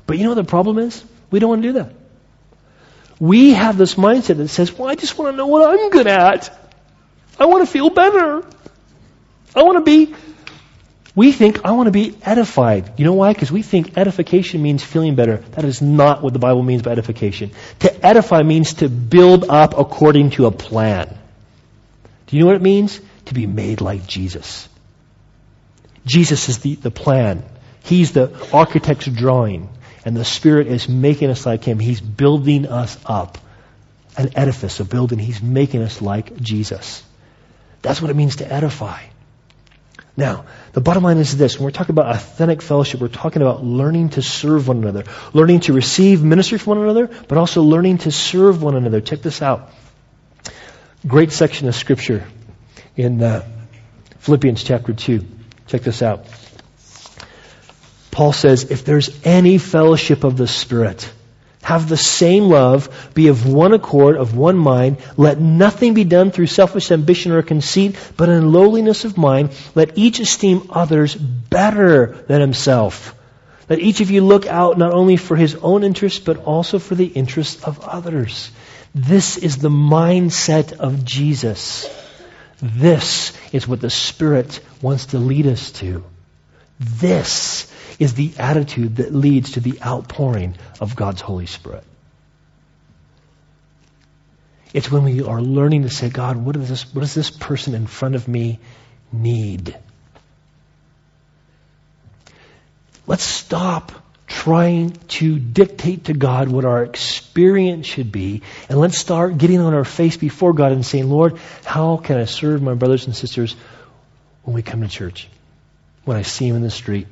[0.07, 1.03] But you know what the problem is?
[1.29, 1.93] We don't want to do that.
[3.19, 6.07] We have this mindset that says, well, I just want to know what I'm good
[6.07, 6.55] at.
[7.39, 8.43] I want to feel better.
[9.55, 10.13] I want to be
[11.17, 12.99] we think, I want to be edified.
[12.99, 13.33] You know why?
[13.33, 15.37] Because we think edification means feeling better.
[15.37, 17.53] That is not what the Bible means by edification.
[17.79, 21.17] To edify means to build up according to a plan.
[22.27, 23.01] Do you know what it means?
[23.25, 24.69] To be made like Jesus.
[26.05, 27.43] Jesus is the, the plan.
[27.83, 29.69] He's the architect's drawing.
[30.07, 31.79] And the Spirit is making us like Him.
[31.79, 33.37] He's building us up.
[34.15, 35.19] An edifice, a building.
[35.19, 37.03] He's making us like Jesus.
[37.81, 39.01] That's what it means to edify.
[40.15, 41.57] Now, the bottom line is this.
[41.57, 45.03] When we're talking about authentic fellowship, we're talking about learning to serve one another,
[45.33, 49.01] learning to receive ministry from one another, but also learning to serve one another.
[49.01, 49.73] Check this out.
[51.05, 52.25] Great section of scripture
[52.95, 53.45] in uh,
[54.19, 55.25] Philippians chapter 2.
[55.67, 56.27] Check this out.
[58.17, 61.07] Paul says, if there's any fellowship of the Spirit,
[61.61, 64.97] have the same love, be of one accord, of one mind.
[65.17, 69.99] Let nothing be done through selfish ambition or conceit, but in lowliness of mind, let
[69.99, 73.13] each esteem others better than himself.
[73.69, 76.95] Let each of you look out not only for his own interests, but also for
[76.95, 78.49] the interests of others.
[78.95, 81.87] This is the mindset of Jesus.
[82.63, 86.03] This is what the Spirit wants to lead us to.
[86.79, 91.83] This is the attitude that leads to the outpouring of God's Holy Spirit.
[94.73, 97.73] It's when we are learning to say, God, what does this, what does this person
[97.73, 98.59] in front of me
[99.11, 99.75] need?
[103.07, 103.91] Let's stop
[104.27, 109.73] trying to dictate to God what our experience should be, and let's start getting on
[109.73, 113.55] our face before God and saying, Lord, how can I serve my brothers and sisters
[114.43, 115.29] when we come to church?
[116.03, 117.07] When I see them in the street?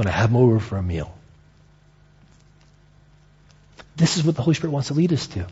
[0.00, 1.14] When I have them over for a meal.
[3.96, 5.46] This is what the Holy Spirit wants to lead us to.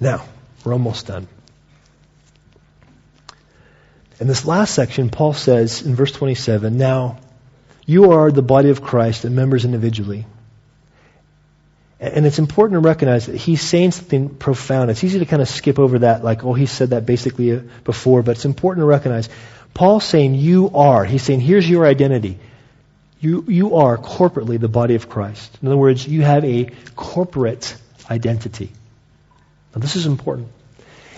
[0.00, 0.24] Now,
[0.64, 1.28] we're almost done.
[4.18, 7.20] In this last section, Paul says in verse 27, Now,
[7.86, 10.26] you are the body of Christ and members individually.
[11.98, 14.90] And it's important to recognize that he's saying something profound.
[14.90, 17.60] It's easy to kind of skip over that, like, oh, he said that basically uh,
[17.84, 19.30] before, but it's important to recognize
[19.72, 21.04] Paul's saying you are.
[21.04, 22.38] He's saying here's your identity.
[23.20, 25.58] You, you are corporately the body of Christ.
[25.62, 27.74] In other words, you have a corporate
[28.10, 28.70] identity.
[29.74, 30.48] Now this is important.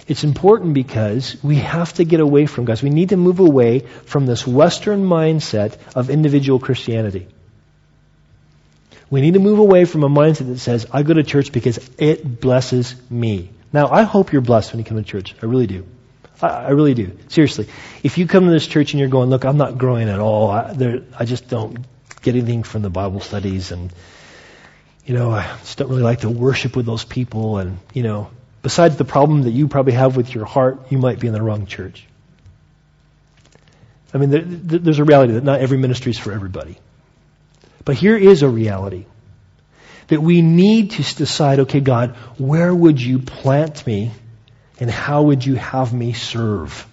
[0.06, 3.80] It's important because we have to get away from, guys, we need to move away
[4.06, 7.28] from this Western mindset of individual Christianity.
[9.10, 11.78] We need to move away from a mindset that says, I go to church because
[11.98, 13.50] it blesses me.
[13.72, 15.34] Now, I hope you're blessed when you come to church.
[15.42, 15.86] I really do.
[16.40, 17.18] I, really do.
[17.28, 17.68] Seriously.
[18.02, 20.50] If you come to this church and you're going, look, I'm not growing at all.
[20.50, 21.78] I, there, I just don't
[22.22, 23.92] get anything from the Bible studies and,
[25.04, 28.30] you know, I just don't really like to worship with those people and, you know,
[28.62, 31.42] besides the problem that you probably have with your heart, you might be in the
[31.42, 32.06] wrong church.
[34.12, 36.78] I mean, there, there's a reality that not every ministry is for everybody.
[37.88, 39.06] But here is a reality
[40.08, 44.10] that we need to decide, okay, God, where would you plant me
[44.78, 46.86] and how would you have me serve?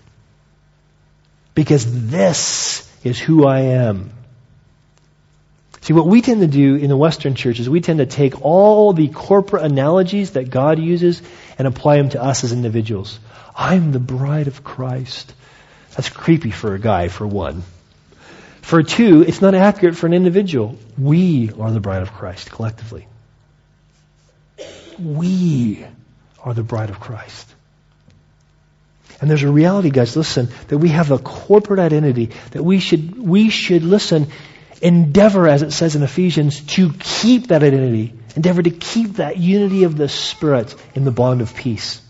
[1.53, 4.11] Because this is who I am.
[5.81, 8.41] See, what we tend to do in the Western church is we tend to take
[8.41, 11.21] all the corporate analogies that God uses
[11.57, 13.19] and apply them to us as individuals.
[13.53, 15.33] I'm the bride of Christ.
[15.97, 17.63] That's creepy for a guy, for one.
[18.65, 20.75] For two, it's not accurate for an individual.
[20.97, 23.07] We are the bride of Christ collectively.
[24.97, 25.85] We
[26.43, 27.47] are the bride of Christ.
[29.21, 33.15] And there's a reality, guys, listen, that we have a corporate identity, that we should,
[33.15, 34.29] we should, listen,
[34.81, 38.15] endeavor, as it says in Ephesians, to keep that identity.
[38.35, 42.01] Endeavor to keep that unity of the Spirit in the bond of peace.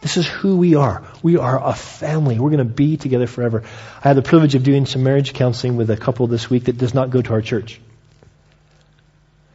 [0.00, 1.02] This is who we are.
[1.22, 2.38] We are a family.
[2.38, 3.64] We're going to be together forever.
[4.02, 6.78] I had the privilege of doing some marriage counseling with a couple this week that
[6.78, 7.80] does not go to our church.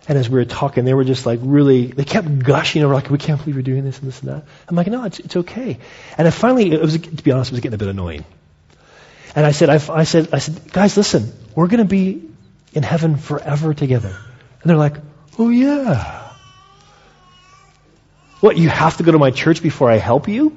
[0.07, 3.09] And as we were talking, they were just like really, they kept gushing over like,
[3.09, 4.45] we can't believe you're doing this and this and that.
[4.67, 5.79] I'm like, no, it's, it's okay.
[6.15, 8.23] And I finally, it was, to be honest, it was getting a bit annoying.
[9.35, 12.29] And I said, I, I said, I said, guys, listen, we're going to be
[12.73, 14.15] in heaven forever together.
[14.61, 14.97] And they're like,
[15.39, 16.24] oh yeah.
[18.41, 20.55] What, you have to go to my church before I help you?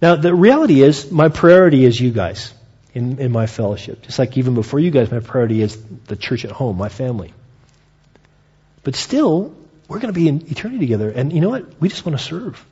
[0.00, 2.52] Now, the reality is, my priority is you guys
[2.94, 4.02] in, in my fellowship.
[4.02, 7.32] Just like even before you guys, my priority is the church at home, my family.
[8.82, 9.54] But still,
[9.88, 11.10] we're going to be in eternity together.
[11.10, 11.80] And you know what?
[11.80, 12.64] We just want to serve.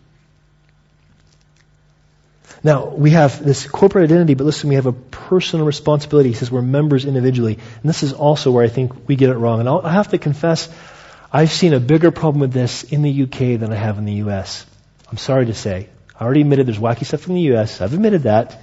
[2.64, 6.28] Now, we have this corporate identity, but listen, we have a personal responsibility.
[6.28, 7.54] He says we're members individually.
[7.54, 9.58] And this is also where I think we get it wrong.
[9.58, 10.68] And I'll, I have to confess,
[11.34, 14.24] I've seen a bigger problem with this in the UK than I have in the
[14.24, 14.66] US.
[15.10, 15.88] I'm sorry to say.
[16.18, 17.80] I already admitted there's wacky stuff in the US.
[17.80, 18.62] I've admitted that.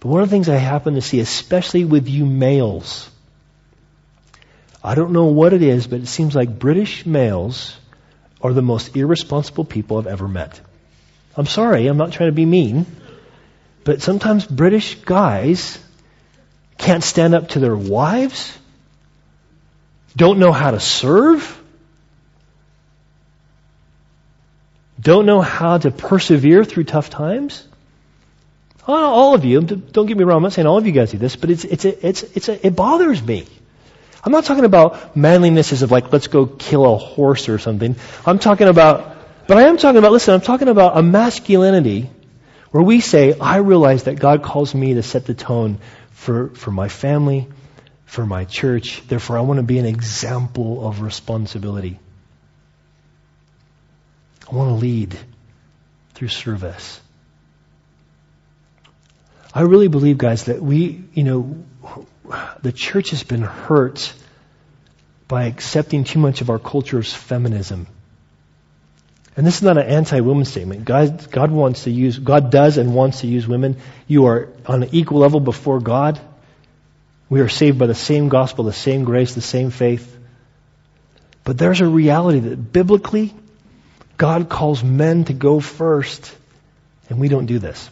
[0.00, 3.08] But one of the things I happen to see, especially with you males,
[4.82, 7.76] I don't know what it is, but it seems like British males
[8.42, 10.60] are the most irresponsible people I've ever met.
[11.36, 12.86] I'm sorry, I'm not trying to be mean.
[13.84, 15.78] But sometimes British guys
[16.76, 18.58] can't stand up to their wives,
[20.16, 21.59] don't know how to serve,
[25.00, 27.66] don't know how to persevere through tough times.
[28.86, 31.12] Ah, all of you, don't get me wrong, I'm not saying all of you guys
[31.12, 33.46] do this, but it's, it's, a, it's, it's a, it bothers me.
[34.22, 37.96] I'm not talking about manliness as of like, let's go kill a horse or something.
[38.26, 42.10] I'm talking about, but I am talking about, listen, I'm talking about a masculinity
[42.70, 45.78] where we say, I realize that God calls me to set the tone
[46.10, 47.48] for, for my family,
[48.04, 49.02] for my church.
[49.08, 51.98] Therefore, I want to be an example of responsibility.
[54.50, 55.16] I want to lead
[56.14, 57.00] through service.
[59.54, 61.64] I really believe, guys, that we, you know,
[62.62, 64.12] the church has been hurt
[65.28, 67.86] by accepting too much of our culture's feminism.
[69.36, 70.84] And this is not an anti-woman statement.
[70.84, 73.76] God, God wants to use, God does and wants to use women.
[74.08, 76.20] You are on an equal level before God.
[77.28, 80.16] We are saved by the same gospel, the same grace, the same faith.
[81.44, 83.32] But there's a reality that biblically,
[84.20, 86.36] God calls men to go first,
[87.08, 87.88] and we don't do this.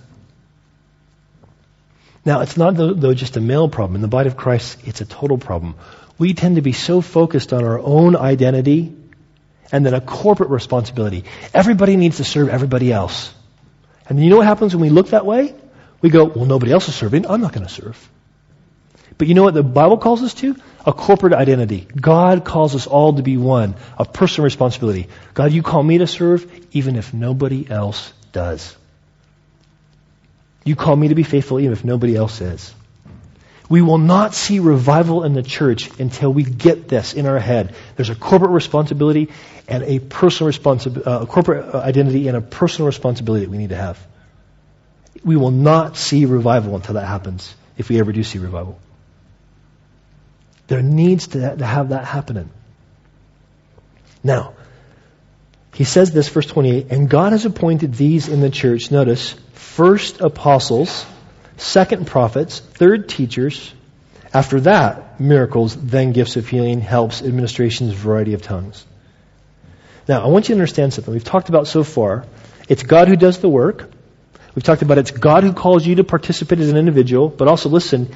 [2.23, 3.95] Now, it's not though just a male problem.
[3.95, 5.77] In the body of Christ, it's a total problem.
[6.19, 8.95] We tend to be so focused on our own identity
[9.73, 11.25] and then a corporate responsibility.
[11.55, 13.33] Everybody needs to serve everybody else.
[14.07, 15.55] And you know what happens when we look that way?
[16.03, 17.27] We go, well, nobody else is serving.
[17.27, 17.97] I'm not going to serve.
[19.17, 20.57] But you know what the Bible calls us to?
[20.89, 21.87] A corporate identity.
[21.95, 23.75] God calls us all to be one.
[23.99, 25.09] A personal responsibility.
[25.35, 28.75] God, you call me to serve even if nobody else does.
[30.65, 32.75] You call me to be faithful even if nobody else is.
[33.69, 37.75] We will not see revival in the church until we get this in our head.
[37.97, 39.29] There's a corporate responsibility
[39.69, 43.69] and a personal responsibility, uh, a corporate identity and a personal responsibility that we need
[43.69, 43.99] to have.
[45.23, 48.81] We will not see revival until that happens, if we ever do see revival.
[50.69, 52.51] There needs to, to have that happening.
[54.23, 54.55] Now,
[55.75, 60.21] he says this, verse 28, and God has appointed these in the church, notice, first
[60.21, 61.07] apostles,
[61.57, 63.73] second prophets, third teachers,
[64.33, 68.85] after that, miracles, then gifts of healing, helps, administrations, variety of tongues.
[70.07, 71.13] Now, I want you to understand something.
[71.13, 72.27] We've talked about so far.
[72.69, 73.91] It's God who does the work.
[74.55, 77.69] We've talked about it's God who calls you to participate as an individual, but also
[77.69, 78.15] listen,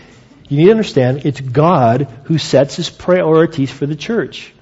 [0.48, 4.52] you need to understand it's God who sets his priorities for the church.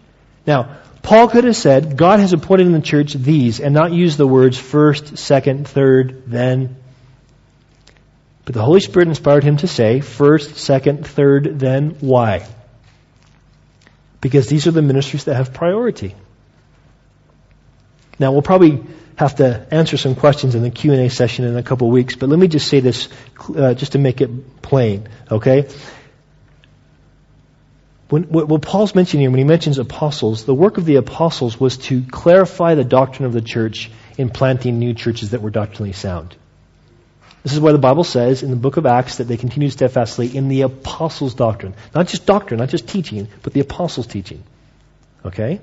[0.46, 4.16] Now, Paul could have said, God has appointed in the church these, and not use
[4.16, 6.76] the words first, second, third, then.
[8.44, 11.96] But the Holy Spirit inspired him to say, first, second, third, then.
[12.00, 12.46] Why?
[14.20, 16.14] Because these are the ministries that have priority.
[18.18, 18.84] Now, we'll probably
[19.20, 22.30] have to answer some questions in the Q&A session in a couple of weeks, but
[22.30, 23.10] let me just say this
[23.54, 25.68] uh, just to make it plain, okay?
[28.08, 31.76] When, what Paul's mentioning here, when he mentions apostles, the work of the apostles was
[31.88, 36.34] to clarify the doctrine of the church in planting new churches that were doctrinally sound.
[37.42, 40.34] This is why the Bible says in the book of Acts that they continued steadfastly
[40.34, 41.74] in the apostles' doctrine.
[41.94, 44.44] Not just doctrine, not just teaching, but the apostles' teaching.
[45.26, 45.60] Okay?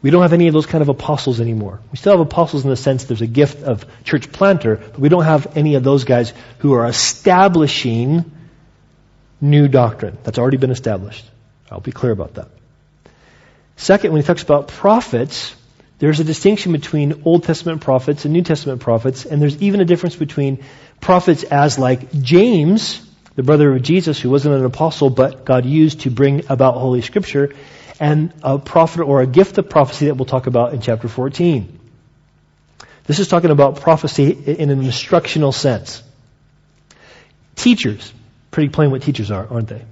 [0.00, 1.80] We don't have any of those kind of apostles anymore.
[1.90, 5.08] We still have apostles in the sense there's a gift of church planter, but we
[5.08, 8.30] don't have any of those guys who are establishing
[9.40, 10.16] new doctrine.
[10.22, 11.24] That's already been established.
[11.70, 12.48] I'll be clear about that.
[13.76, 15.54] Second, when he talks about prophets,
[15.98, 19.84] there's a distinction between Old Testament prophets and New Testament prophets, and there's even a
[19.84, 20.64] difference between
[21.00, 26.00] prophets as like James, the brother of Jesus, who wasn't an apostle, but God used
[26.00, 27.54] to bring about Holy Scripture,
[28.00, 31.78] and a prophet or a gift of prophecy that we'll talk about in chapter 14.
[33.04, 36.02] This is talking about prophecy in an instructional sense.
[37.56, 38.12] Teachers,
[38.50, 39.82] pretty plain what teachers are, aren't they?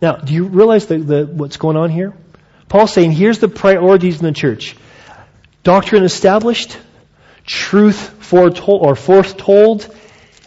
[0.00, 2.12] Now, do you realize the, the, what's going on here?
[2.68, 4.76] Paul's saying, here's the priorities in the church.
[5.62, 6.76] Doctrine established,
[7.44, 9.94] truth foretold or foretold,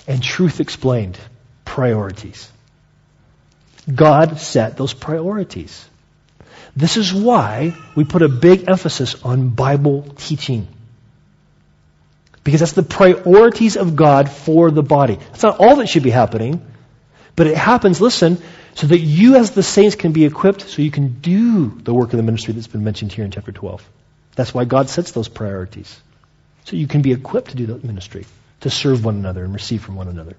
[0.07, 1.17] and truth explained.
[1.63, 2.51] Priorities.
[3.93, 5.88] God set those priorities.
[6.76, 10.67] This is why we put a big emphasis on Bible teaching.
[12.43, 15.15] Because that's the priorities of God for the body.
[15.15, 16.61] That's not all that should be happening,
[17.36, 18.38] but it happens, listen,
[18.76, 22.11] so that you as the saints can be equipped so you can do the work
[22.11, 23.88] of the ministry that's been mentioned here in chapter 12.
[24.36, 25.99] That's why God sets those priorities.
[26.65, 28.26] So you can be equipped to do that ministry,
[28.61, 30.36] to serve one another and receive from one another.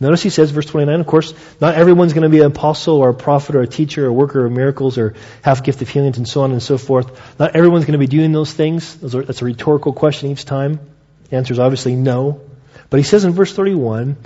[0.00, 3.08] Notice he says, verse 29, of course, not everyone's going to be an apostle or
[3.08, 6.18] a prophet or a teacher or a worker of miracles or have gift of healings
[6.18, 7.38] and so on and so forth.
[7.38, 8.96] Not everyone's going to be doing those things.
[8.96, 10.78] That's a rhetorical question each time.
[11.30, 12.40] The answer is obviously no.
[12.90, 14.16] But he says in verse 31,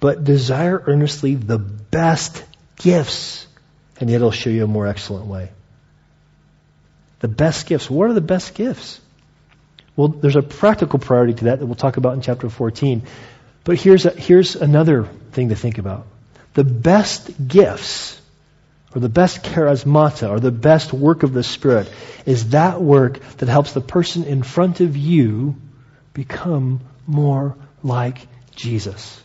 [0.00, 2.44] but desire earnestly the best
[2.76, 3.46] gifts,
[3.98, 5.50] and yet it'll show you a more excellent way.
[7.20, 7.88] The best gifts.
[7.88, 9.00] What are the best gifts?
[9.94, 13.02] Well, there's a practical priority to that that we'll talk about in chapter 14.
[13.64, 16.06] But here's, a, here's another thing to think about.
[16.54, 18.20] The best gifts,
[18.94, 21.90] or the best charismata, or the best work of the Spirit,
[22.26, 25.56] is that work that helps the person in front of you
[26.12, 29.20] become more like Jesus.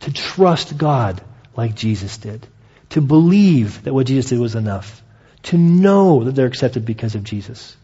[0.00, 1.22] To trust God
[1.56, 2.46] like Jesus did,
[2.90, 5.02] to believe that what Jesus did was enough,
[5.44, 7.76] to know that they're accepted because of Jesus,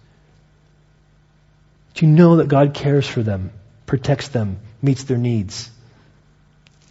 [1.95, 3.53] to know that God cares for them,
[3.87, 5.71] protects them, meets their needs.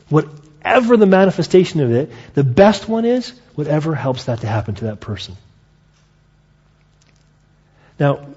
[0.09, 4.85] Whatever the manifestation of it, the best one is whatever helps that to happen to
[4.85, 5.35] that person.
[7.99, 8.27] Now,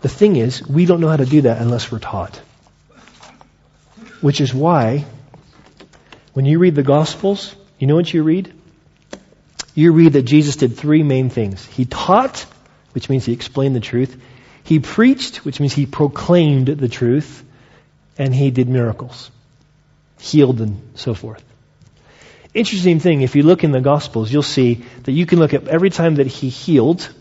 [0.00, 2.36] the thing is, we don't know how to do that unless we're taught.
[4.20, 5.04] Which is why,
[6.32, 8.52] when you read the Gospels, you know what you read?
[9.74, 11.64] You read that Jesus did three main things.
[11.64, 12.44] He taught,
[12.92, 14.20] which means he explained the truth.
[14.70, 17.42] He preached, which means he proclaimed the truth.
[18.16, 19.28] And he did miracles.
[20.20, 21.42] Healed and so forth.
[22.54, 25.66] Interesting thing, if you look in the Gospels, you'll see that you can look at
[25.66, 27.12] every time that he healed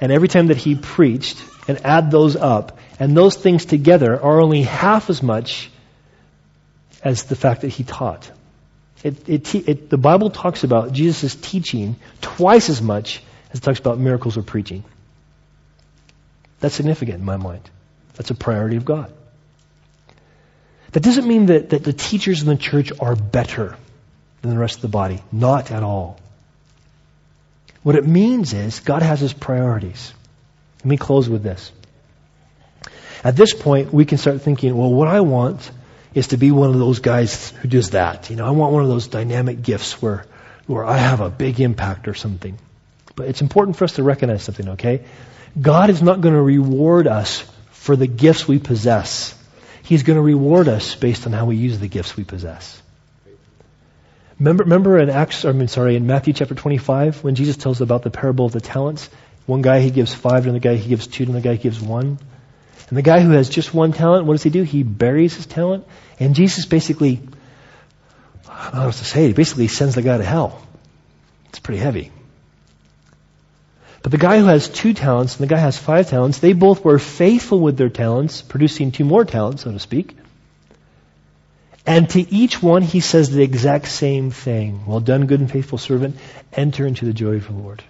[0.00, 2.78] and every time that he preached and add those up.
[3.00, 5.70] And those things together are only half as much
[7.02, 8.30] as the fact that he taught.
[9.02, 13.80] It, it, it, the Bible talks about Jesus' teaching twice as much as it talks
[13.80, 14.84] about miracles or preaching.
[16.60, 17.68] That's significant in my mind.
[18.14, 19.12] That's a priority of God.
[20.92, 23.76] That doesn't mean that, that the teachers in the church are better
[24.42, 25.22] than the rest of the body.
[25.30, 26.18] Not at all.
[27.82, 30.12] What it means is God has his priorities.
[30.78, 31.72] Let me close with this.
[33.24, 35.70] At this point, we can start thinking, well, what I want
[36.14, 38.30] is to be one of those guys who does that.
[38.30, 40.24] You know, I want one of those dynamic gifts where,
[40.66, 42.58] where I have a big impact or something.
[43.14, 45.04] But it's important for us to recognize something, okay?
[45.60, 49.34] God is not going to reward us for the gifts we possess.
[49.82, 52.82] He's going to reward us based on how we use the gifts we possess.
[54.38, 58.02] Remember, remember in Acts, I mean, sorry, in Matthew chapter 25, when Jesus tells about
[58.02, 59.08] the parable of the talents,
[59.46, 61.58] one guy he gives five, and the guy he gives two, and the guy he
[61.58, 62.18] gives one.
[62.88, 64.62] And the guy who has just one talent, what does he do?
[64.62, 65.86] He buries his talent.
[66.20, 67.20] And Jesus basically,
[68.48, 70.62] I don't know what to say, he basically sends the guy to hell.
[71.48, 72.12] It's pretty heavy.
[74.02, 76.84] But the guy who has two talents and the guy has five talents, they both
[76.84, 80.16] were faithful with their talents, producing two more talents, so to speak.
[81.84, 84.84] And to each one, he says the exact same thing.
[84.86, 86.16] Well done, good and faithful servant.
[86.52, 87.82] Enter into the joy of the Lord.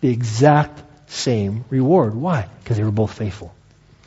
[0.00, 2.14] The exact same reward.
[2.14, 2.48] Why?
[2.62, 3.52] Because they were both faithful.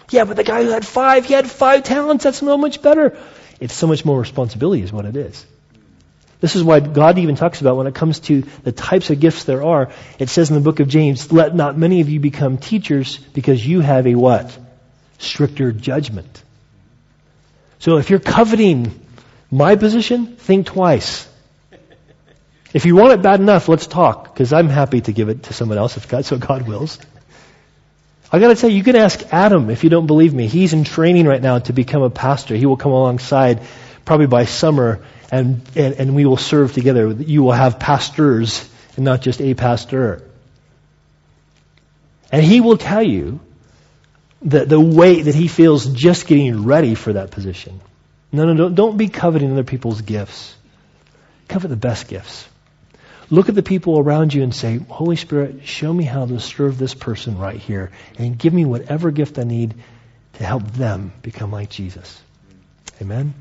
[0.09, 2.23] Yeah, but the guy who had five, he had five talents.
[2.23, 3.17] That's so much better.
[3.59, 5.45] It's so much more responsibility is what it is.
[6.43, 9.45] This is why God even talks about when it comes to the types of gifts
[9.45, 9.93] there are.
[10.19, 13.65] It says in the book of James, let not many of you become teachers because
[13.65, 14.57] you have a what?
[15.19, 16.43] Stricter judgment.
[17.79, 18.99] So if you're coveting
[19.51, 21.29] my position, think twice.
[22.73, 25.53] If you want it bad enough, let's talk, because I'm happy to give it to
[25.53, 26.99] someone else if God, so God wills.
[28.33, 30.47] I gotta tell you, you can ask Adam if you don't believe me.
[30.47, 32.53] He's in training right now to become a pastor.
[32.53, 33.61] He will come alongside
[34.03, 37.11] probably by summer and, and, and we will serve together.
[37.11, 40.29] You will have pastors and not just a pastor.
[42.31, 43.39] And he will tell you
[44.43, 47.81] the, the weight that he feels just getting ready for that position.
[48.31, 50.55] No, no, don't, don't be coveting other people's gifts.
[51.47, 52.47] Covet the best gifts.
[53.31, 56.77] Look at the people around you and say, Holy Spirit, show me how to serve
[56.77, 59.73] this person right here and give me whatever gift I need
[60.33, 62.21] to help them become like Jesus.
[63.01, 63.33] Amen?